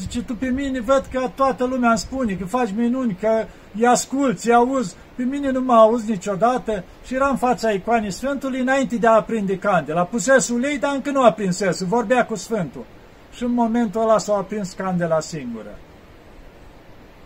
Zice, 0.00 0.22
tu 0.22 0.34
pe 0.34 0.46
mine 0.46 0.80
văd 0.80 1.06
că 1.12 1.30
toată 1.34 1.64
lumea 1.64 1.88
îmi 1.88 1.98
spune 1.98 2.34
că 2.34 2.44
faci 2.44 2.72
minuni, 2.76 3.16
că 3.20 3.46
îi 3.76 3.86
asculți, 3.86 4.48
îi 4.48 4.54
auzi. 4.54 4.94
Pe 5.14 5.22
mine 5.22 5.50
nu 5.50 5.60
mă 5.60 5.72
auzi 5.72 6.10
niciodată 6.10 6.84
și 7.04 7.14
eram 7.14 7.30
în 7.30 7.36
fața 7.36 7.70
icoanei 7.70 8.10
Sfântului 8.10 8.60
înainte 8.60 8.96
de 8.96 9.06
a 9.06 9.12
aprinde 9.12 9.58
candela. 9.58 10.04
Pusese 10.04 10.52
ulei, 10.52 10.78
dar 10.78 10.94
încă 10.94 11.10
nu 11.10 11.22
aprinsese, 11.22 11.84
vorbea 11.84 12.26
cu 12.26 12.34
Sfântul. 12.34 12.84
Și 13.32 13.42
în 13.42 13.52
momentul 13.52 14.00
ăla 14.00 14.18
s-a 14.18 14.34
aprins 14.34 14.72
candela 14.72 15.20
singură. 15.20 15.78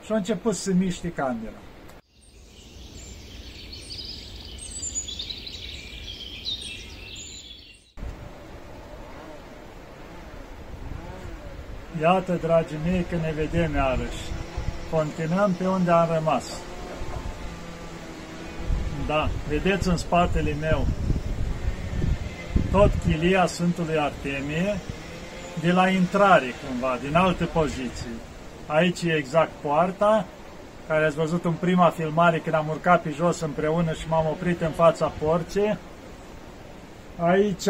Și 0.04 0.12
a 0.12 0.16
început 0.16 0.54
să 0.54 0.70
miște 0.78 1.12
candela. 1.12 1.56
Iată, 12.02 12.38
dragii 12.40 12.78
mei, 12.84 13.06
că 13.10 13.16
ne 13.16 13.32
vedem 13.36 13.74
iarăși. 13.74 14.22
Continuăm 14.90 15.52
pe 15.52 15.66
unde 15.66 15.90
am 15.90 16.08
rămas. 16.14 16.44
Da, 19.06 19.28
vedeți 19.48 19.88
în 19.88 19.96
spatele 19.96 20.56
meu 20.60 20.86
tot 22.70 22.90
chilia 23.06 23.46
Sfântului 23.46 23.98
Artemie 23.98 24.76
de 25.60 25.72
la 25.72 25.88
intrare 25.88 26.54
cumva, 26.66 26.98
din 27.02 27.16
alte 27.16 27.44
poziții. 27.44 28.16
Aici 28.66 29.02
e 29.02 29.12
exact 29.12 29.50
poarta, 29.60 30.24
care 30.88 31.04
ați 31.04 31.16
văzut 31.16 31.44
în 31.44 31.52
prima 31.52 31.88
filmare 31.88 32.38
când 32.38 32.54
am 32.54 32.68
urcat 32.68 33.02
pe 33.02 33.10
jos 33.16 33.40
împreună 33.40 33.92
și 33.92 34.08
m-am 34.08 34.26
oprit 34.26 34.60
în 34.60 34.70
fața 34.70 35.12
porții. 35.18 35.78
Aici 37.18 37.66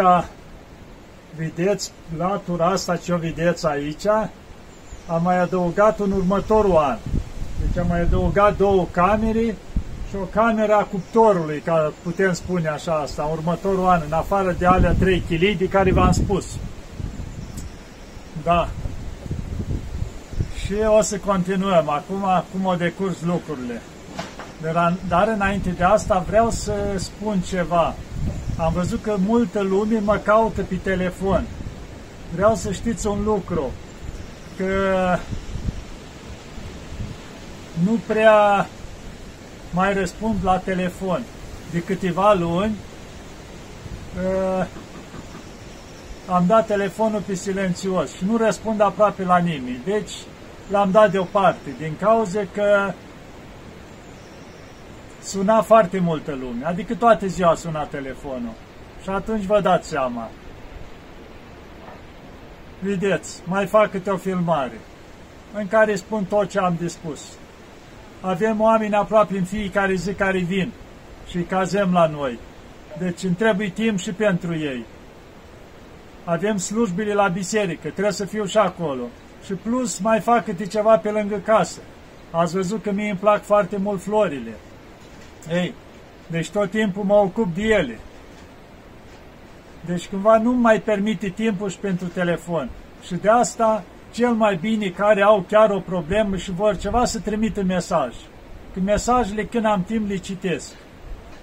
vedeți 1.36 1.91
latura 2.18 2.66
asta 2.66 2.96
ce 2.96 3.12
o 3.12 3.16
vedeți 3.16 3.66
aici, 3.66 4.06
am 5.06 5.23
mai 5.23 5.38
adăugat 5.38 5.98
în 5.98 6.12
următorul 6.12 6.77
an. 6.77 6.98
Deci 7.60 7.82
am 7.82 7.88
mai 7.88 8.00
adăugat 8.00 8.57
două 8.57 8.87
camere 8.90 9.57
și 10.09 10.16
o 10.20 10.24
cameră 10.24 10.73
a 10.73 10.82
cuptorului, 10.82 11.60
ca 11.65 11.92
putem 12.02 12.32
spune 12.32 12.68
așa 12.68 12.92
asta, 12.92 13.23
în 13.23 13.30
următorul 13.30 13.87
an, 13.87 14.02
în 14.07 14.12
afară 14.12 14.54
de 14.59 14.66
alea 14.66 14.95
trei 14.98 15.23
chilii 15.29 15.54
de 15.54 15.68
care 15.68 15.92
v-am 15.92 16.12
spus. 16.12 16.46
Da. 18.42 18.68
Și 20.64 20.74
o 20.98 21.02
să 21.02 21.16
continuăm. 21.16 21.88
Acum, 21.88 22.45
cum 22.52 22.68
au 22.68 22.76
decurs 22.76 23.16
lucrurile. 23.26 23.82
Dar 25.09 25.29
înainte 25.35 25.70
de 25.70 25.85
asta 25.85 26.24
vreau 26.29 26.51
să 26.51 26.73
spun 26.96 27.40
ceva. 27.40 27.95
Am 28.56 28.73
văzut 28.73 29.02
că 29.02 29.16
multă 29.26 29.60
lume 29.60 29.98
mă 29.98 30.16
caută 30.16 30.62
pe 30.62 30.74
telefon. 30.74 31.45
Vreau 32.34 32.54
să 32.54 32.73
știți 32.73 33.06
un 33.06 33.23
lucru, 33.24 33.70
că 34.56 34.66
nu 37.84 37.98
prea 38.06 38.68
mai 39.70 39.95
răspund 39.95 40.37
la 40.42 40.59
telefon. 40.59 41.23
De 41.70 41.82
câteva 41.82 42.32
luni 42.32 42.76
uh, 44.16 44.66
am 46.29 46.45
dat 46.46 46.66
telefonul 46.66 47.23
pe 47.26 47.34
silențios 47.34 48.16
și 48.16 48.24
nu 48.24 48.36
răspund 48.36 48.80
aproape 48.80 49.24
la 49.24 49.38
nimeni. 49.38 49.80
Deci 49.84 50.10
l-am 50.70 50.90
dat 50.90 51.10
deoparte, 51.10 51.74
din 51.79 51.92
cauza 52.01 52.40
că 52.52 52.92
suna 55.23 55.62
foarte 55.62 55.98
multă 55.98 56.38
lume, 56.40 56.65
adică 56.65 56.95
toate 56.95 57.26
ziua 57.26 57.54
suna 57.54 57.84
telefonul. 57.84 58.52
Și 59.02 59.09
atunci 59.09 59.45
vă 59.45 59.60
dați 59.60 59.88
seama. 59.88 60.29
Vedeți, 62.79 63.42
mai 63.45 63.66
fac 63.66 63.90
câte 63.90 64.10
o 64.10 64.16
filmare 64.16 64.81
în 65.54 65.69
care 65.69 65.94
spun 65.94 66.25
tot 66.25 66.48
ce 66.48 66.59
am 66.59 66.76
dispus. 66.78 67.20
Avem 68.20 68.60
oameni 68.60 68.94
aproape 68.94 69.38
în 69.38 69.44
fiecare 69.44 69.94
zi 69.94 70.12
care 70.12 70.38
vin 70.38 70.72
și 71.28 71.38
cazem 71.38 71.92
la 71.92 72.06
noi. 72.06 72.38
Deci 72.98 73.22
îmi 73.22 73.34
trebuie 73.34 73.68
timp 73.68 73.98
și 73.98 74.12
pentru 74.12 74.54
ei. 74.54 74.84
Avem 76.24 76.56
slujbile 76.56 77.14
la 77.14 77.28
biserică, 77.28 77.88
trebuie 77.88 78.12
să 78.12 78.24
fiu 78.24 78.44
și 78.44 78.58
acolo. 78.58 79.02
Și 79.44 79.52
plus 79.52 79.98
mai 79.98 80.20
fac 80.20 80.44
câte 80.44 80.66
ceva 80.66 80.98
pe 80.98 81.10
lângă 81.10 81.36
casă. 81.36 81.80
Ați 82.30 82.54
văzut 82.54 82.82
că 82.82 82.92
mie 82.92 83.10
îmi 83.10 83.18
plac 83.18 83.42
foarte 83.42 83.76
mult 83.76 84.02
florile. 84.02 84.52
Ei, 85.50 85.75
deci 86.26 86.50
tot 86.50 86.70
timpul 86.70 87.04
mă 87.04 87.14
ocup 87.14 87.54
de 87.54 87.62
ele. 87.62 87.98
Deci 89.84 90.06
cumva 90.06 90.38
nu 90.38 90.53
mai 90.53 90.80
permite 90.80 91.28
timpul 91.28 91.69
și 91.69 91.78
pentru 91.78 92.06
telefon. 92.06 92.70
Și 93.06 93.14
de 93.14 93.28
asta, 93.28 93.82
cel 94.12 94.32
mai 94.32 94.56
bine 94.56 94.88
care 94.88 95.22
au 95.22 95.44
chiar 95.48 95.70
o 95.70 95.80
problemă 95.80 96.36
și 96.36 96.50
vor 96.50 96.76
ceva 96.76 97.04
să 97.04 97.19
trimită 97.19 97.62
mesaj. 97.62 98.14
Că 98.75 98.80
mesajele 98.80 99.44
când 99.44 99.64
am 99.64 99.84
timp 99.86 100.08
le 100.08 100.16
citesc. 100.16 100.72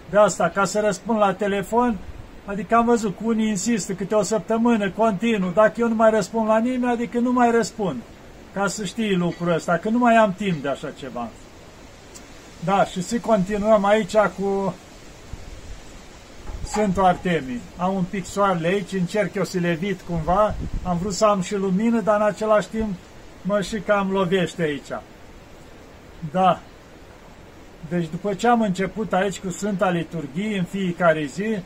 De 0.09 0.17
asta, 0.17 0.49
ca 0.49 0.65
să 0.65 0.79
răspund 0.79 1.19
la 1.19 1.33
telefon, 1.33 1.97
adică 2.45 2.75
am 2.75 2.85
văzut 2.85 3.17
că 3.17 3.23
unii 3.23 3.47
insistă 3.47 3.93
câte 3.93 4.15
o 4.15 4.21
săptămână, 4.21 4.89
continuu, 4.89 5.49
dacă 5.49 5.73
eu 5.77 5.87
nu 5.87 5.95
mai 5.95 6.09
răspund 6.09 6.47
la 6.47 6.57
nimeni, 6.57 6.91
adică 6.91 7.19
nu 7.19 7.31
mai 7.31 7.51
răspund. 7.51 8.01
Ca 8.53 8.67
să 8.67 8.85
știi 8.85 9.15
lucrul 9.15 9.53
ăsta, 9.53 9.77
că 9.77 9.89
nu 9.89 9.97
mai 9.97 10.15
am 10.15 10.33
timp 10.37 10.61
de 10.61 10.67
așa 10.69 10.89
ceva. 10.99 11.27
Da, 12.63 12.85
și 12.85 13.01
să 13.01 13.19
continuăm 13.19 13.85
aici 13.85 14.15
cu 14.17 14.75
Sfântul 16.63 17.05
Artemii. 17.05 17.61
Am 17.77 17.95
un 17.95 18.03
pic 18.03 18.25
soarele 18.25 18.67
aici, 18.67 18.91
încerc 18.91 19.35
eu 19.35 19.43
să 19.43 19.59
le 19.59 19.69
evit 19.69 20.01
cumva. 20.01 20.55
Am 20.83 20.97
vrut 20.97 21.13
să 21.13 21.25
am 21.25 21.41
și 21.41 21.55
lumină, 21.55 22.01
dar 22.01 22.15
în 22.15 22.25
același 22.27 22.67
timp 22.67 22.93
mă 23.41 23.61
și 23.61 23.79
cam 23.79 24.11
lovește 24.11 24.61
aici. 24.61 24.89
Da. 26.31 26.59
Deci 27.89 28.09
după 28.09 28.33
ce 28.33 28.47
am 28.47 28.61
început 28.61 29.13
aici 29.13 29.39
cu 29.39 29.49
Sfânta 29.49 29.89
Liturghie 29.89 30.57
în 30.57 30.63
fiecare 30.63 31.25
zi, 31.25 31.59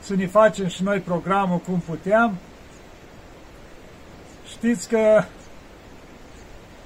să 0.00 0.14
ne 0.14 0.26
facem 0.26 0.66
și 0.66 0.82
noi 0.82 0.98
programul 0.98 1.58
cum 1.58 1.82
puteam, 1.86 2.34
știți 4.48 4.88
că 4.88 5.24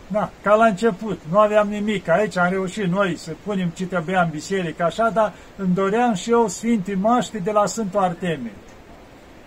Da, 0.09 0.31
ca 0.43 0.55
la 0.55 0.65
început, 0.65 1.21
nu 1.31 1.39
aveam 1.39 1.69
nimic. 1.69 2.09
Aici 2.09 2.37
am 2.37 2.51
reușit 2.51 2.85
noi 2.85 3.17
să 3.17 3.33
punem 3.45 3.69
ce 3.69 3.87
trebuia 3.87 4.23
în 4.23 4.29
biserică, 4.31 4.85
așa, 4.85 5.11
dar 5.11 5.33
îmi 5.57 5.75
doream 5.75 6.15
și 6.15 6.31
eu 6.31 6.49
Sfintii 6.49 6.95
Maști 6.95 7.41
de 7.41 7.51
la 7.51 7.67
Sfântul 7.67 8.01
Artemie. 8.01 8.53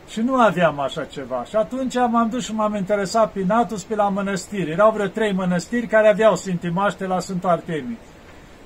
Și 0.10 0.22
nu 0.22 0.36
aveam 0.36 0.80
așa 0.80 1.04
ceva. 1.04 1.44
Și 1.44 1.56
atunci 1.56 1.96
m-am 1.96 2.30
dus 2.30 2.44
și 2.44 2.54
m-am 2.54 2.76
interesat 2.76 3.32
prin 3.32 3.52
Atus 3.52 3.84
pe 3.84 3.96
la 3.96 4.10
mănăstiri. 4.10 4.72
Erau 4.72 4.92
vreo 4.92 5.08
trei 5.08 5.34
mănăstiri 5.34 5.88
care 5.88 6.08
aveau 6.08 6.36
Sfintii 6.36 6.70
Maște 6.70 7.06
la 7.06 7.20
Sfântul 7.20 7.50
Artemie. 7.50 7.98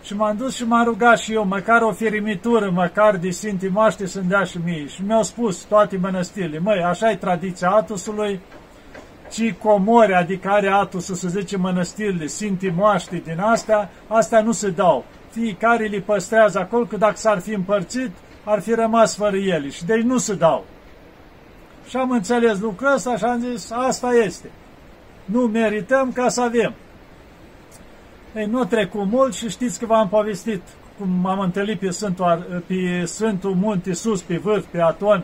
Și 0.04 0.16
m-am 0.16 0.38
dus 0.38 0.56
și 0.56 0.68
m-am 0.68 0.84
rugat 0.84 1.18
și 1.18 1.34
eu, 1.34 1.46
măcar 1.46 1.81
o 1.81 1.92
firimitură, 1.92 2.70
măcar 2.70 3.18
de 3.18 3.30
Sfintii 3.30 3.70
Maște 3.70 4.06
să-mi 4.06 4.28
dea 4.28 4.44
și 4.44 4.58
mie. 4.66 4.88
Și 4.88 5.04
mi-au 5.06 5.24
spus 5.24 5.58
toate 5.64 5.98
mănăstirile, 5.98 6.60
măi, 6.60 6.84
așa 6.84 7.12
e 7.12 7.16
tradiția 7.16 7.70
Atusului, 7.70 8.40
ci 9.34 9.54
comori, 9.54 10.14
adică 10.14 10.50
are 10.50 10.68
atul 10.68 11.00
să 11.00 11.16
se 11.16 11.28
zice 11.28 11.58
mănăstirile, 11.58 12.28
Sinti 12.28 12.70
Moaște 12.70 13.22
din 13.26 13.40
astea, 13.40 13.90
astea 14.08 14.42
nu 14.42 14.52
se 14.52 14.70
dau. 14.70 15.06
Fiecare 15.30 15.88
le 15.88 16.00
păstrează 16.00 16.60
acolo, 16.60 16.86
că 16.86 16.98
dacă 16.98 17.16
s-ar 17.16 17.40
fi 17.40 17.54
împărțit, 17.54 18.12
ar 18.44 18.60
fi 18.62 18.74
rămas 18.74 19.16
fără 19.16 19.36
ele 19.36 19.70
și 19.70 19.86
deci 19.86 20.02
nu 20.02 20.18
se 20.18 20.34
dau. 20.34 20.66
Și 21.88 21.98
am 21.98 22.12
înțeles 22.12 22.60
lucrul 22.60 22.94
ăsta 22.94 23.18
și 23.18 23.24
am 23.24 23.40
zis, 23.40 23.72
asta 23.72 24.14
este. 24.14 24.50
Nu 25.26 25.42
merităm 25.42 26.12
ca 26.12 26.30
să 26.30 26.42
avem. 26.42 26.74
Ei, 28.36 28.46
nu 28.46 28.64
trecut 28.64 29.06
mult 29.06 29.34
și 29.34 29.50
știți 29.50 29.80
că 29.80 29.86
v-am 29.86 30.10
povestit 30.10 30.62
cum 30.98 31.10
m-am 31.10 31.40
întâlnit 31.40 31.80
pe 31.80 31.90
Sfântul, 31.90 32.64
pe 32.68 33.06
Sfântul 33.06 33.56
Munte 33.56 33.94
sus, 33.94 34.22
pe 34.22 34.38
vârf, 34.38 34.66
pe 34.72 34.82
Aton, 34.82 35.24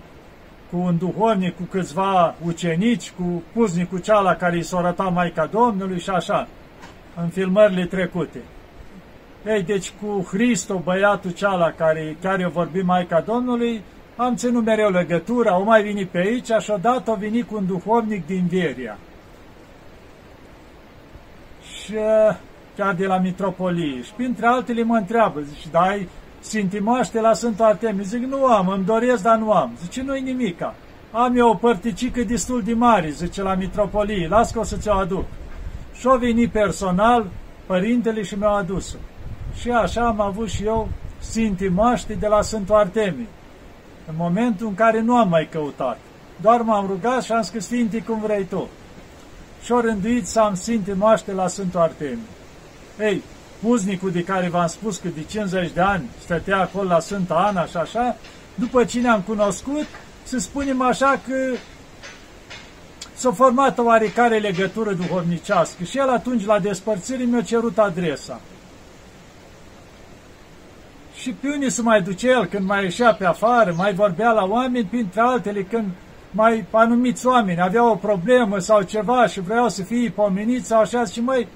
cu 0.71 0.77
un 0.77 0.97
duhovnic, 0.97 1.55
cu 1.55 1.63
câțiva 1.63 2.35
ucenici, 2.45 3.11
cu 3.11 3.43
puznicul 3.53 3.99
ceala 3.99 4.35
care 4.35 4.55
îi 4.55 4.63
s-a 4.63 4.77
arătat 4.77 5.13
Maica 5.13 5.45
Domnului 5.45 5.99
și 5.99 6.09
așa, 6.09 6.47
în 7.21 7.27
filmările 7.27 7.85
trecute. 7.85 8.39
Ei, 9.45 9.63
deci 9.63 9.91
cu 10.01 10.27
Hristo, 10.29 10.81
băiatul 10.83 11.31
ceala 11.31 11.71
care 11.71 12.17
chiar 12.21 12.39
eu 12.39 12.49
vorbim 12.49 12.85
Maica 12.85 13.21
Domnului, 13.21 13.81
am 14.15 14.35
ținut 14.35 14.65
mereu 14.65 14.89
legătura, 14.89 15.51
au 15.51 15.63
mai 15.63 15.83
venit 15.83 16.09
pe 16.09 16.17
aici 16.17 16.51
și 16.59 16.71
odată 16.71 17.11
a 17.11 17.13
venit 17.13 17.47
cu 17.47 17.55
un 17.55 17.65
duhovnic 17.65 18.25
din 18.25 18.47
Veria. 18.49 18.97
Și 21.73 21.93
chiar 22.75 22.93
de 22.93 23.05
la 23.05 23.17
mitropolie. 23.17 24.01
Și 24.01 24.13
printre 24.13 24.45
altele 24.45 24.83
mă 24.83 24.95
întreabă, 24.95 25.39
zice, 25.39 25.67
da, 25.71 25.95
ai 26.39 26.45
Sintimoaște 26.45 27.19
la 27.19 27.33
Sfântul 27.33 27.65
Artemie. 27.65 28.03
Zic, 28.03 28.23
nu 28.23 28.45
am, 28.45 28.67
îmi 28.67 28.85
doresc, 28.85 29.23
dar 29.23 29.37
nu 29.37 29.51
am. 29.51 29.71
Zice, 29.81 30.01
nu-i 30.01 30.21
nimica. 30.21 30.75
Am 31.11 31.37
eu 31.37 31.49
o 31.49 31.53
părticică 31.53 32.23
destul 32.23 32.61
de 32.61 32.73
mare, 32.73 33.09
zice, 33.09 33.41
la 33.41 33.53
mitropolie. 33.53 34.27
Las 34.27 34.51
că 34.51 34.59
o 34.59 34.63
să 34.63 34.77
ți-o 34.77 34.93
aduc. 34.93 35.25
Și-o 35.93 36.17
venit 36.17 36.51
personal, 36.51 37.25
părintele 37.65 38.21
și 38.21 38.35
mi-au 38.35 38.55
adus-o. 38.55 38.97
Și 39.59 39.69
așa 39.69 40.07
am 40.07 40.21
avut 40.21 40.49
și 40.49 40.63
eu 40.63 40.89
Sintimoaște 41.19 42.13
de 42.13 42.27
la 42.27 42.41
Sfântul 42.41 42.75
Artemie. 42.75 43.27
În 44.07 44.13
momentul 44.17 44.67
în 44.67 44.73
care 44.73 45.01
nu 45.01 45.17
am 45.17 45.29
mai 45.29 45.47
căutat. 45.51 45.97
Doar 46.41 46.61
m-am 46.61 46.87
rugat 46.87 47.23
și 47.23 47.31
am 47.31 47.41
scris 47.41 47.65
Sfintii 47.65 48.03
cum 48.03 48.19
vrei 48.19 48.43
tu. 48.43 48.67
și-au 49.63 49.79
rânduit 49.79 50.27
să 50.27 50.39
am 50.39 50.55
Sfinte 50.55 50.93
Moaște 50.93 51.33
la 51.33 51.47
Sfântul 51.47 51.79
Artemiu. 51.79 52.27
Ei, 52.99 53.21
puznicul 53.61 54.11
de 54.11 54.23
care 54.23 54.49
v-am 54.49 54.67
spus 54.67 54.97
că 54.97 55.07
de 55.07 55.23
50 55.23 55.71
de 55.71 55.81
ani 55.81 56.09
stătea 56.23 56.59
acolo 56.59 56.87
la 56.87 56.99
Sfânta 56.99 57.33
Ana 57.35 57.65
și 57.65 57.77
așa, 57.77 58.15
după 58.55 58.83
ce 58.83 58.99
ne-am 58.99 59.21
cunoscut, 59.21 59.85
să 60.23 60.39
spunem 60.39 60.81
așa 60.81 61.21
că 61.27 61.35
s-a 63.13 63.31
format 63.31 63.77
o 63.77 63.83
oarecare 63.83 64.37
legătură 64.37 64.93
duhovnicească 64.93 65.83
și 65.83 65.97
el 65.97 66.09
atunci 66.09 66.45
la 66.45 66.59
despărțire 66.59 67.23
mi-a 67.23 67.41
cerut 67.41 67.77
adresa. 67.77 68.41
Și 71.15 71.31
pe 71.31 71.47
unii 71.47 71.69
se 71.69 71.81
mai 71.81 72.01
duce 72.01 72.27
el 72.27 72.45
când 72.45 72.65
mai 72.65 72.83
ieșea 72.83 73.13
pe 73.13 73.25
afară, 73.25 73.73
mai 73.77 73.93
vorbea 73.93 74.31
la 74.31 74.43
oameni, 74.43 74.85
printre 74.85 75.21
altele 75.21 75.63
când 75.63 75.85
mai 76.31 76.65
anumiți 76.71 77.25
oameni 77.25 77.61
aveau 77.61 77.91
o 77.91 77.95
problemă 77.95 78.59
sau 78.59 78.81
ceva 78.81 79.27
și 79.27 79.39
vreau 79.39 79.69
să 79.69 79.83
fie 79.83 80.09
pomeniți 80.09 80.67
sau 80.67 80.79
așa, 80.79 81.05
și 81.05 81.21
mai 81.21 81.47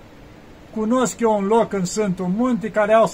cunosc 0.76 1.20
eu 1.20 1.38
un 1.38 1.46
loc 1.46 1.74
în 1.74 1.86
Sfântul 1.86 2.28
Munte 2.36 2.70
care 2.70 2.94
au 2.94 3.12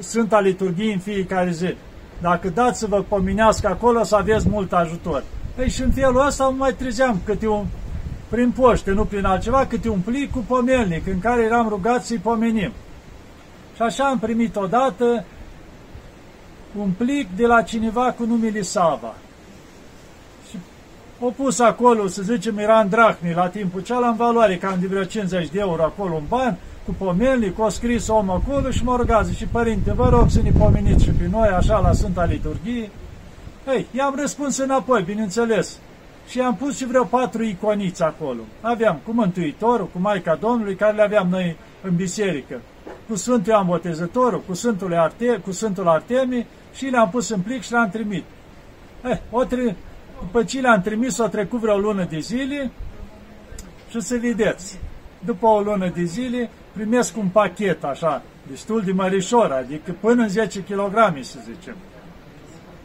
Sfânta 0.00 0.40
Liturghie 0.40 0.92
în 0.92 0.98
fiecare 0.98 1.50
zi. 1.50 1.74
Dacă 2.20 2.48
dați 2.48 2.78
să 2.78 2.86
vă 2.86 3.02
pomenească 3.08 3.68
acolo, 3.68 4.02
să 4.02 4.16
aveți 4.16 4.48
mult 4.48 4.72
ajutor. 4.72 5.24
Păi 5.54 5.68
și 5.68 5.82
în 5.82 5.90
felul 5.90 6.26
ăsta 6.26 6.44
mai 6.48 6.74
trezeam 6.74 7.20
câte 7.24 7.48
un, 7.48 7.64
prin 8.28 8.50
poște, 8.50 8.90
nu 8.90 9.04
prin 9.04 9.24
altceva, 9.24 9.66
câte 9.66 9.88
un 9.88 9.98
plic 9.98 10.30
cu 10.30 10.44
pomelnic 10.46 11.06
în 11.06 11.20
care 11.20 11.42
eram 11.42 11.68
rugat 11.68 12.04
să-i 12.04 12.18
pomenim. 12.18 12.72
Și 13.74 13.82
așa 13.82 14.04
am 14.04 14.18
primit 14.18 14.56
odată 14.56 15.24
un 16.78 16.90
plic 16.90 17.36
de 17.36 17.46
la 17.46 17.62
cineva 17.62 18.14
cu 18.18 18.24
numele 18.24 18.62
Sava. 18.62 19.14
Și 20.50 20.56
o 21.20 21.30
pus 21.30 21.58
acolo, 21.58 22.06
să 22.06 22.22
zicem, 22.22 22.58
era 22.58 22.80
în 22.80 22.88
drahmi 22.88 23.34
la 23.34 23.48
timpul 23.48 23.80
cealaltă 23.80 24.08
în 24.10 24.16
valoare, 24.16 24.56
cam 24.56 24.76
de 24.80 24.86
vreo 24.86 25.04
50 25.04 25.48
de 25.48 25.58
euro 25.58 25.82
acolo 25.82 26.16
în 26.16 26.24
bani, 26.28 26.58
cu 26.90 27.04
pomelnic, 27.04 27.58
o 27.58 27.68
scris 27.68 28.08
om 28.08 28.30
acolo 28.30 28.70
și 28.70 28.84
mă 28.84 28.96
rugă, 28.96 29.26
și 29.36 29.44
părinte, 29.44 29.92
vă 29.92 30.08
rog 30.08 30.30
să 30.30 30.42
ne 30.42 30.50
pomeniți 30.58 31.04
și 31.04 31.10
pe 31.10 31.28
noi, 31.30 31.48
așa, 31.48 31.78
la 31.78 31.92
Sfânta 31.92 32.24
Liturghie. 32.24 32.90
Ei, 33.68 33.86
i-am 33.92 34.14
răspuns 34.18 34.58
înapoi, 34.58 35.02
bineînțeles. 35.02 35.78
Și 36.28 36.40
am 36.40 36.56
pus 36.56 36.76
și 36.76 36.86
vreo 36.86 37.04
patru 37.04 37.42
iconiți 37.42 38.02
acolo. 38.02 38.40
Aveam 38.60 39.00
cu 39.04 39.12
Mântuitorul, 39.12 39.88
cu 39.92 39.98
Maica 39.98 40.34
Domnului, 40.34 40.74
care 40.74 40.96
le 40.96 41.02
aveam 41.02 41.28
noi 41.28 41.56
în 41.82 41.96
biserică. 41.96 42.60
Cu 43.08 43.16
Sfântul 43.16 43.52
Ioan 43.52 43.66
Botezătorul, 43.66 44.42
cu 44.46 44.54
Sfântul, 44.54 44.94
Arte, 44.94 45.40
cu 45.44 45.52
Sfântul 45.52 45.88
Artemii 45.88 46.46
și 46.74 46.84
le-am 46.84 47.10
pus 47.10 47.28
în 47.28 47.40
plic 47.40 47.62
și 47.62 47.72
le-am 47.72 47.88
trimit. 47.88 48.24
Eh, 49.04 49.18
o 49.30 49.44
tre- 49.44 49.76
după 50.20 50.42
ce 50.42 50.60
le-am 50.60 50.80
trimis, 50.80 51.18
o 51.18 51.26
trecut 51.26 51.60
vreo 51.60 51.78
lună 51.78 52.06
de 52.10 52.18
zile 52.18 52.70
și 53.90 54.00
să 54.00 54.16
vedeți. 54.20 54.78
După 55.24 55.46
o 55.46 55.60
lună 55.60 55.92
de 55.94 56.02
zile, 56.02 56.50
primesc 56.72 57.16
un 57.16 57.28
pachet 57.28 57.84
așa, 57.84 58.22
destul 58.50 58.82
de 58.82 58.92
mărișor, 58.92 59.52
adică 59.52 59.94
până 60.00 60.22
în 60.22 60.28
10 60.28 60.60
kg, 60.60 61.18
să 61.20 61.38
zicem. 61.54 61.74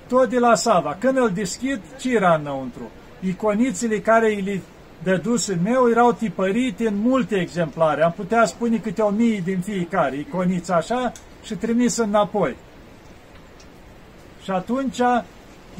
Tot 0.07 0.29
de 0.29 0.39
la 0.39 0.55
Sava. 0.55 0.97
Când 0.99 1.17
îl 1.17 1.29
deschid, 1.29 1.79
ce 1.99 2.15
era 2.15 2.35
înăuntru? 2.35 2.89
Iconițele 3.19 3.99
care 3.99 4.27
îi 4.27 4.61
dăduse 5.03 5.59
meu 5.63 5.89
erau 5.89 6.13
tipărite 6.13 6.87
în 6.87 6.95
multe 6.97 7.35
exemplare. 7.35 8.03
Am 8.03 8.11
putea 8.11 8.45
spune 8.45 8.77
câte 8.77 9.01
o 9.01 9.09
mie 9.09 9.41
din 9.45 9.59
fiecare, 9.59 10.17
iconiță 10.17 10.73
așa, 10.73 11.11
și 11.43 11.55
trimis 11.55 11.97
înapoi. 11.97 12.55
Și 14.43 14.51
atunci, 14.51 14.99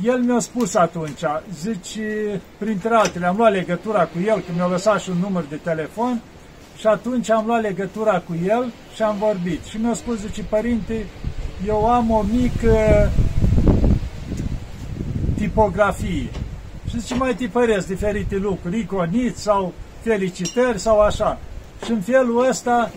el 0.04 0.20
mi-a 0.20 0.40
spus 0.40 0.76
atunci, 0.76 1.24
zice, 1.54 2.42
printre 2.58 2.96
altele, 2.96 3.26
am 3.26 3.38
luat 3.38 3.52
legătura 3.52 4.06
cu 4.06 4.18
el, 4.26 4.36
că 4.36 4.52
mi-a 4.56 4.68
lăsat 4.68 5.02
și 5.02 5.10
un 5.10 5.18
număr 5.18 5.46
de 5.50 5.56
telefon, 5.56 6.22
și 6.78 6.88
atunci 6.88 7.30
am 7.30 7.46
luat 7.46 7.62
legătura 7.62 8.20
cu 8.20 8.36
el 8.46 8.72
și 8.96 9.02
am 9.02 9.16
vorbit. 9.18 9.64
Și 9.64 9.78
mi-a 9.78 9.94
spus, 9.94 10.20
zice, 10.20 10.44
părinte, 10.44 11.06
eu 11.68 11.90
am 11.90 12.12
o 12.12 12.24
mică 12.32 13.10
tipografie. 15.38 16.30
Și 16.90 17.00
zice, 17.00 17.16
mai 17.16 17.36
tipăresc 17.36 17.88
diferite 17.88 18.36
lucruri, 18.36 18.80
iconiți 18.80 19.42
sau 19.42 19.74
felicitări 20.02 20.80
sau 20.80 21.00
așa. 21.00 21.40
Și 21.86 21.92
în 21.92 22.02
felul 22.02 22.48
ăsta, 22.50 22.92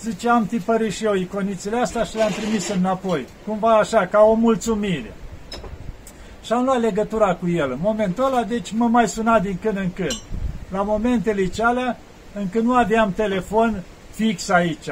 zice, 0.00 0.28
am 0.28 0.46
tipărit 0.46 0.92
și 0.92 1.04
eu 1.04 1.14
iconițele 1.14 1.76
astea 1.76 2.02
și 2.02 2.16
le-am 2.16 2.30
trimis 2.30 2.68
înapoi. 2.68 3.26
Cumva 3.46 3.78
așa, 3.78 4.06
ca 4.06 4.20
o 4.20 4.34
mulțumire. 4.34 5.12
Și 6.42 6.52
am 6.52 6.64
luat 6.64 6.80
legătura 6.80 7.34
cu 7.34 7.48
el. 7.48 7.70
În 7.70 7.78
momentul 7.82 8.24
ăla, 8.24 8.42
deci 8.42 8.72
mă 8.72 8.86
mai 8.86 9.08
suna 9.08 9.38
din 9.38 9.58
când 9.62 9.76
în 9.76 9.92
când. 9.94 10.20
La 10.70 10.82
momentele 10.82 11.46
cealea, 11.46 11.98
încă 12.34 12.58
nu 12.58 12.74
aveam 12.74 13.12
telefon 13.12 13.82
fix 14.10 14.48
aici. 14.48 14.88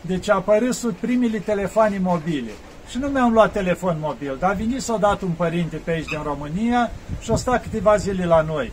Deci 0.00 0.28
a 0.28 0.34
apărut 0.34 0.94
primele 1.00 1.38
telefoane 1.38 1.98
mobile. 2.02 2.50
Și 2.88 2.98
nu 2.98 3.08
mi-am 3.08 3.32
luat 3.32 3.52
telefon 3.52 3.96
mobil, 4.00 4.36
dar 4.38 4.50
a 4.50 4.54
venit 4.54 4.82
să 4.82 4.92
o 4.92 4.96
dat 4.96 5.20
un 5.20 5.30
părinte 5.30 5.76
pe 5.76 5.90
aici 5.90 6.08
din 6.08 6.22
România 6.22 6.90
și 7.20 7.30
o 7.30 7.36
sta 7.36 7.58
câteva 7.58 7.96
zile 7.96 8.24
la 8.24 8.40
noi. 8.40 8.72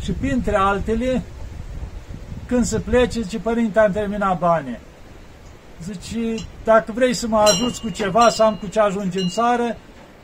Și 0.00 0.12
printre 0.12 0.56
altele, 0.56 1.22
când 2.46 2.64
se 2.64 2.78
plece, 2.78 3.20
zice, 3.20 3.38
părinte, 3.38 3.78
am 3.78 3.92
terminat 3.92 4.38
bani. 4.38 4.78
Zice, 5.82 6.44
dacă 6.64 6.92
vrei 6.94 7.14
să 7.14 7.26
mă 7.26 7.38
ajuți 7.38 7.80
cu 7.80 7.88
ceva, 7.88 8.28
să 8.28 8.42
am 8.42 8.54
cu 8.54 8.66
ce 8.66 8.80
ajunge 8.80 9.20
în 9.20 9.28
țară, 9.28 9.76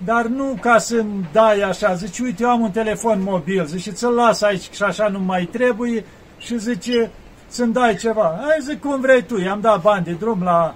dar 0.04 0.26
nu 0.26 0.58
ca 0.60 0.78
să-mi 0.78 1.28
dai 1.32 1.60
așa, 1.60 1.94
zice, 1.94 2.22
uite, 2.22 2.42
eu 2.42 2.48
am 2.48 2.60
un 2.60 2.70
telefon 2.70 3.22
mobil, 3.22 3.64
zice, 3.64 3.90
ți-l 3.90 4.12
las 4.14 4.42
aici 4.42 4.70
și 4.70 4.82
așa 4.82 5.08
nu 5.08 5.18
mai 5.18 5.44
trebuie 5.44 6.04
și 6.38 6.58
zice, 6.58 7.10
să-mi 7.46 7.72
dai 7.72 7.96
ceva. 7.96 8.40
Hai 8.42 8.56
zic, 8.60 8.80
cum 8.80 9.00
vrei 9.00 9.22
tu, 9.22 9.40
i-am 9.40 9.60
dat 9.60 9.82
bani 9.82 10.04
de 10.04 10.12
drum 10.12 10.42
la 10.42 10.74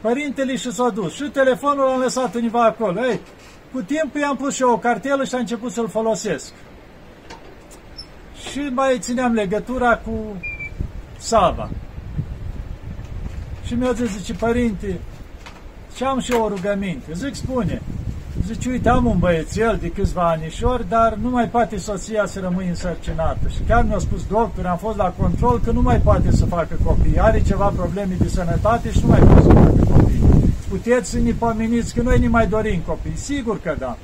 părintele 0.00 0.56
și 0.56 0.72
s-a 0.72 0.88
dus. 0.88 1.14
Și 1.14 1.22
telefonul 1.22 1.84
l-am 1.84 2.00
lăsat 2.00 2.34
univa 2.34 2.64
acolo. 2.64 3.06
Ei, 3.06 3.20
cu 3.72 3.80
timpul 3.80 4.20
i-am 4.20 4.36
pus 4.36 4.54
și 4.54 4.62
eu 4.62 4.70
o 4.70 4.78
cartelă 4.78 5.24
și 5.24 5.34
am 5.34 5.40
început 5.40 5.72
să-l 5.72 5.88
folosesc. 5.88 6.52
Și 8.50 8.60
mai 8.60 8.98
țineam 8.98 9.32
legătura 9.32 9.96
cu 9.96 10.12
Sava. 11.18 11.70
Și 13.66 13.74
mi-a 13.74 13.92
zis, 13.92 14.16
zice, 14.16 14.34
părinte, 14.34 15.00
și 15.96 16.04
am 16.04 16.20
și 16.20 16.32
eu 16.32 16.42
o 16.42 16.48
rugăminte. 16.48 17.12
Zic, 17.12 17.34
spune, 17.34 17.82
Zice, 18.42 18.70
uite, 18.70 18.88
am 18.88 19.06
un 19.06 19.18
băiețel 19.18 19.78
de 19.80 19.88
câțiva 19.88 20.28
anișori, 20.28 20.88
dar 20.88 21.14
nu 21.22 21.30
mai 21.30 21.48
poate 21.48 21.76
soția 21.76 22.26
să 22.26 22.40
rămâi 22.40 22.68
însărcinată. 22.68 23.48
Și 23.48 23.58
chiar 23.66 23.84
mi-a 23.84 23.98
spus 23.98 24.26
doctor, 24.26 24.66
am 24.66 24.76
fost 24.76 24.96
la 24.96 25.14
control, 25.18 25.60
că 25.64 25.70
nu 25.70 25.82
mai 25.82 25.98
poate 25.98 26.30
să 26.30 26.44
facă 26.44 26.78
copii. 26.84 27.20
Are 27.20 27.42
ceva 27.42 27.66
probleme 27.66 28.14
de 28.18 28.28
sănătate 28.28 28.90
și 28.90 29.00
nu 29.02 29.08
mai 29.08 29.18
poate 29.18 29.42
să 29.42 29.48
facă 29.48 29.84
copii. 29.92 30.22
Puteți 30.68 31.10
să 31.10 31.18
ne 31.18 31.32
pomeniți 31.32 31.94
că 31.94 32.02
noi 32.02 32.18
ne 32.18 32.28
mai 32.28 32.46
dorim 32.46 32.80
copii. 32.86 33.16
Sigur 33.16 33.60
că 33.60 33.74
da. 33.78 33.96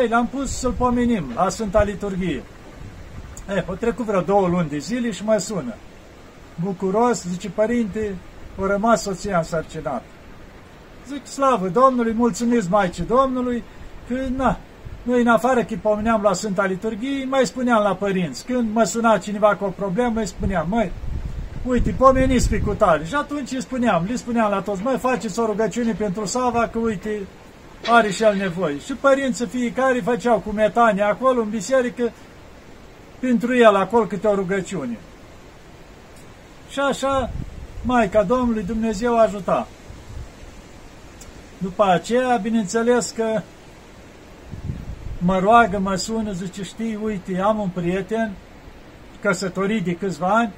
Ei, 0.00 0.08
l-am 0.08 0.26
pus 0.26 0.50
să-l 0.50 0.72
pomenim 0.72 1.24
la 1.34 1.48
Sfânta 1.48 1.82
Liturghie. 1.82 2.42
Ei, 3.54 3.64
o 3.66 3.74
trecut 3.74 4.04
vreo 4.04 4.20
două 4.20 4.48
luni 4.48 4.68
de 4.68 4.78
zile 4.78 5.10
și 5.10 5.24
mă 5.24 5.36
sună. 5.38 5.74
Bucuros, 6.62 7.24
zice, 7.24 7.50
părinte, 7.50 8.14
o 8.58 8.66
rămas 8.66 9.02
soția 9.02 9.38
însărcinată. 9.38 10.02
Zic, 11.08 11.26
slavă 11.26 11.68
Domnului, 11.68 12.12
mulțumesc 12.12 12.68
Maicii 12.68 13.04
Domnului, 13.04 13.62
că, 14.08 14.14
na, 14.36 14.58
noi 15.02 15.20
în 15.20 15.26
afară 15.26 15.64
că 15.64 15.74
pomeneam 15.82 16.22
la 16.22 16.32
Sfânta 16.32 16.64
Liturghie, 16.64 17.24
mai 17.24 17.46
spuneam 17.46 17.82
la 17.82 17.94
părinți. 17.94 18.44
Când 18.44 18.72
mă 18.72 18.84
suna 18.84 19.18
cineva 19.18 19.56
cu 19.56 19.64
o 19.64 19.68
problemă, 19.68 20.20
îi 20.20 20.26
spuneam, 20.26 20.66
măi, 20.68 20.92
uite, 21.66 21.94
pomeniți 21.98 22.48
pe 22.48 22.60
cutare. 22.60 23.04
Și 23.04 23.14
atunci 23.14 23.52
îi 23.52 23.60
spuneam, 23.62 24.04
le 24.08 24.16
spuneam 24.16 24.50
la 24.50 24.60
toți, 24.60 24.82
măi, 24.82 24.98
faceți 24.98 25.38
o 25.40 25.46
rugăciune 25.46 25.92
pentru 25.92 26.24
Sava, 26.24 26.68
că 26.68 26.78
uite, 26.78 27.20
are 27.90 28.10
și 28.10 28.22
el 28.22 28.36
nevoie. 28.36 28.78
Și 28.78 28.92
părinții 28.92 29.46
fiecare 29.46 30.00
făceau 30.00 30.38
cu 30.38 30.50
metanie 30.50 31.02
acolo 31.02 31.40
în 31.40 31.48
biserică, 31.48 32.12
pentru 33.18 33.56
el 33.56 33.74
acolo 33.74 34.04
câte 34.04 34.26
o 34.26 34.34
rugăciune. 34.34 34.98
Și 36.70 36.80
așa, 36.80 37.30
Maica 37.82 38.22
Domnului 38.22 38.62
Dumnezeu 38.62 39.18
ajuta. 39.18 39.66
După 41.64 41.84
aceea, 41.84 42.36
bineînțeles 42.36 43.10
că 43.10 43.40
mă 45.18 45.38
roagă, 45.38 45.78
mă 45.78 45.94
sună, 45.94 46.32
zice, 46.32 46.62
știi, 46.62 46.98
uite, 47.02 47.40
am 47.40 47.58
un 47.58 47.68
prieten 47.68 48.32
căsătorit 49.20 49.84
de 49.84 49.94
câțiva 49.94 50.28
ani 50.28 50.52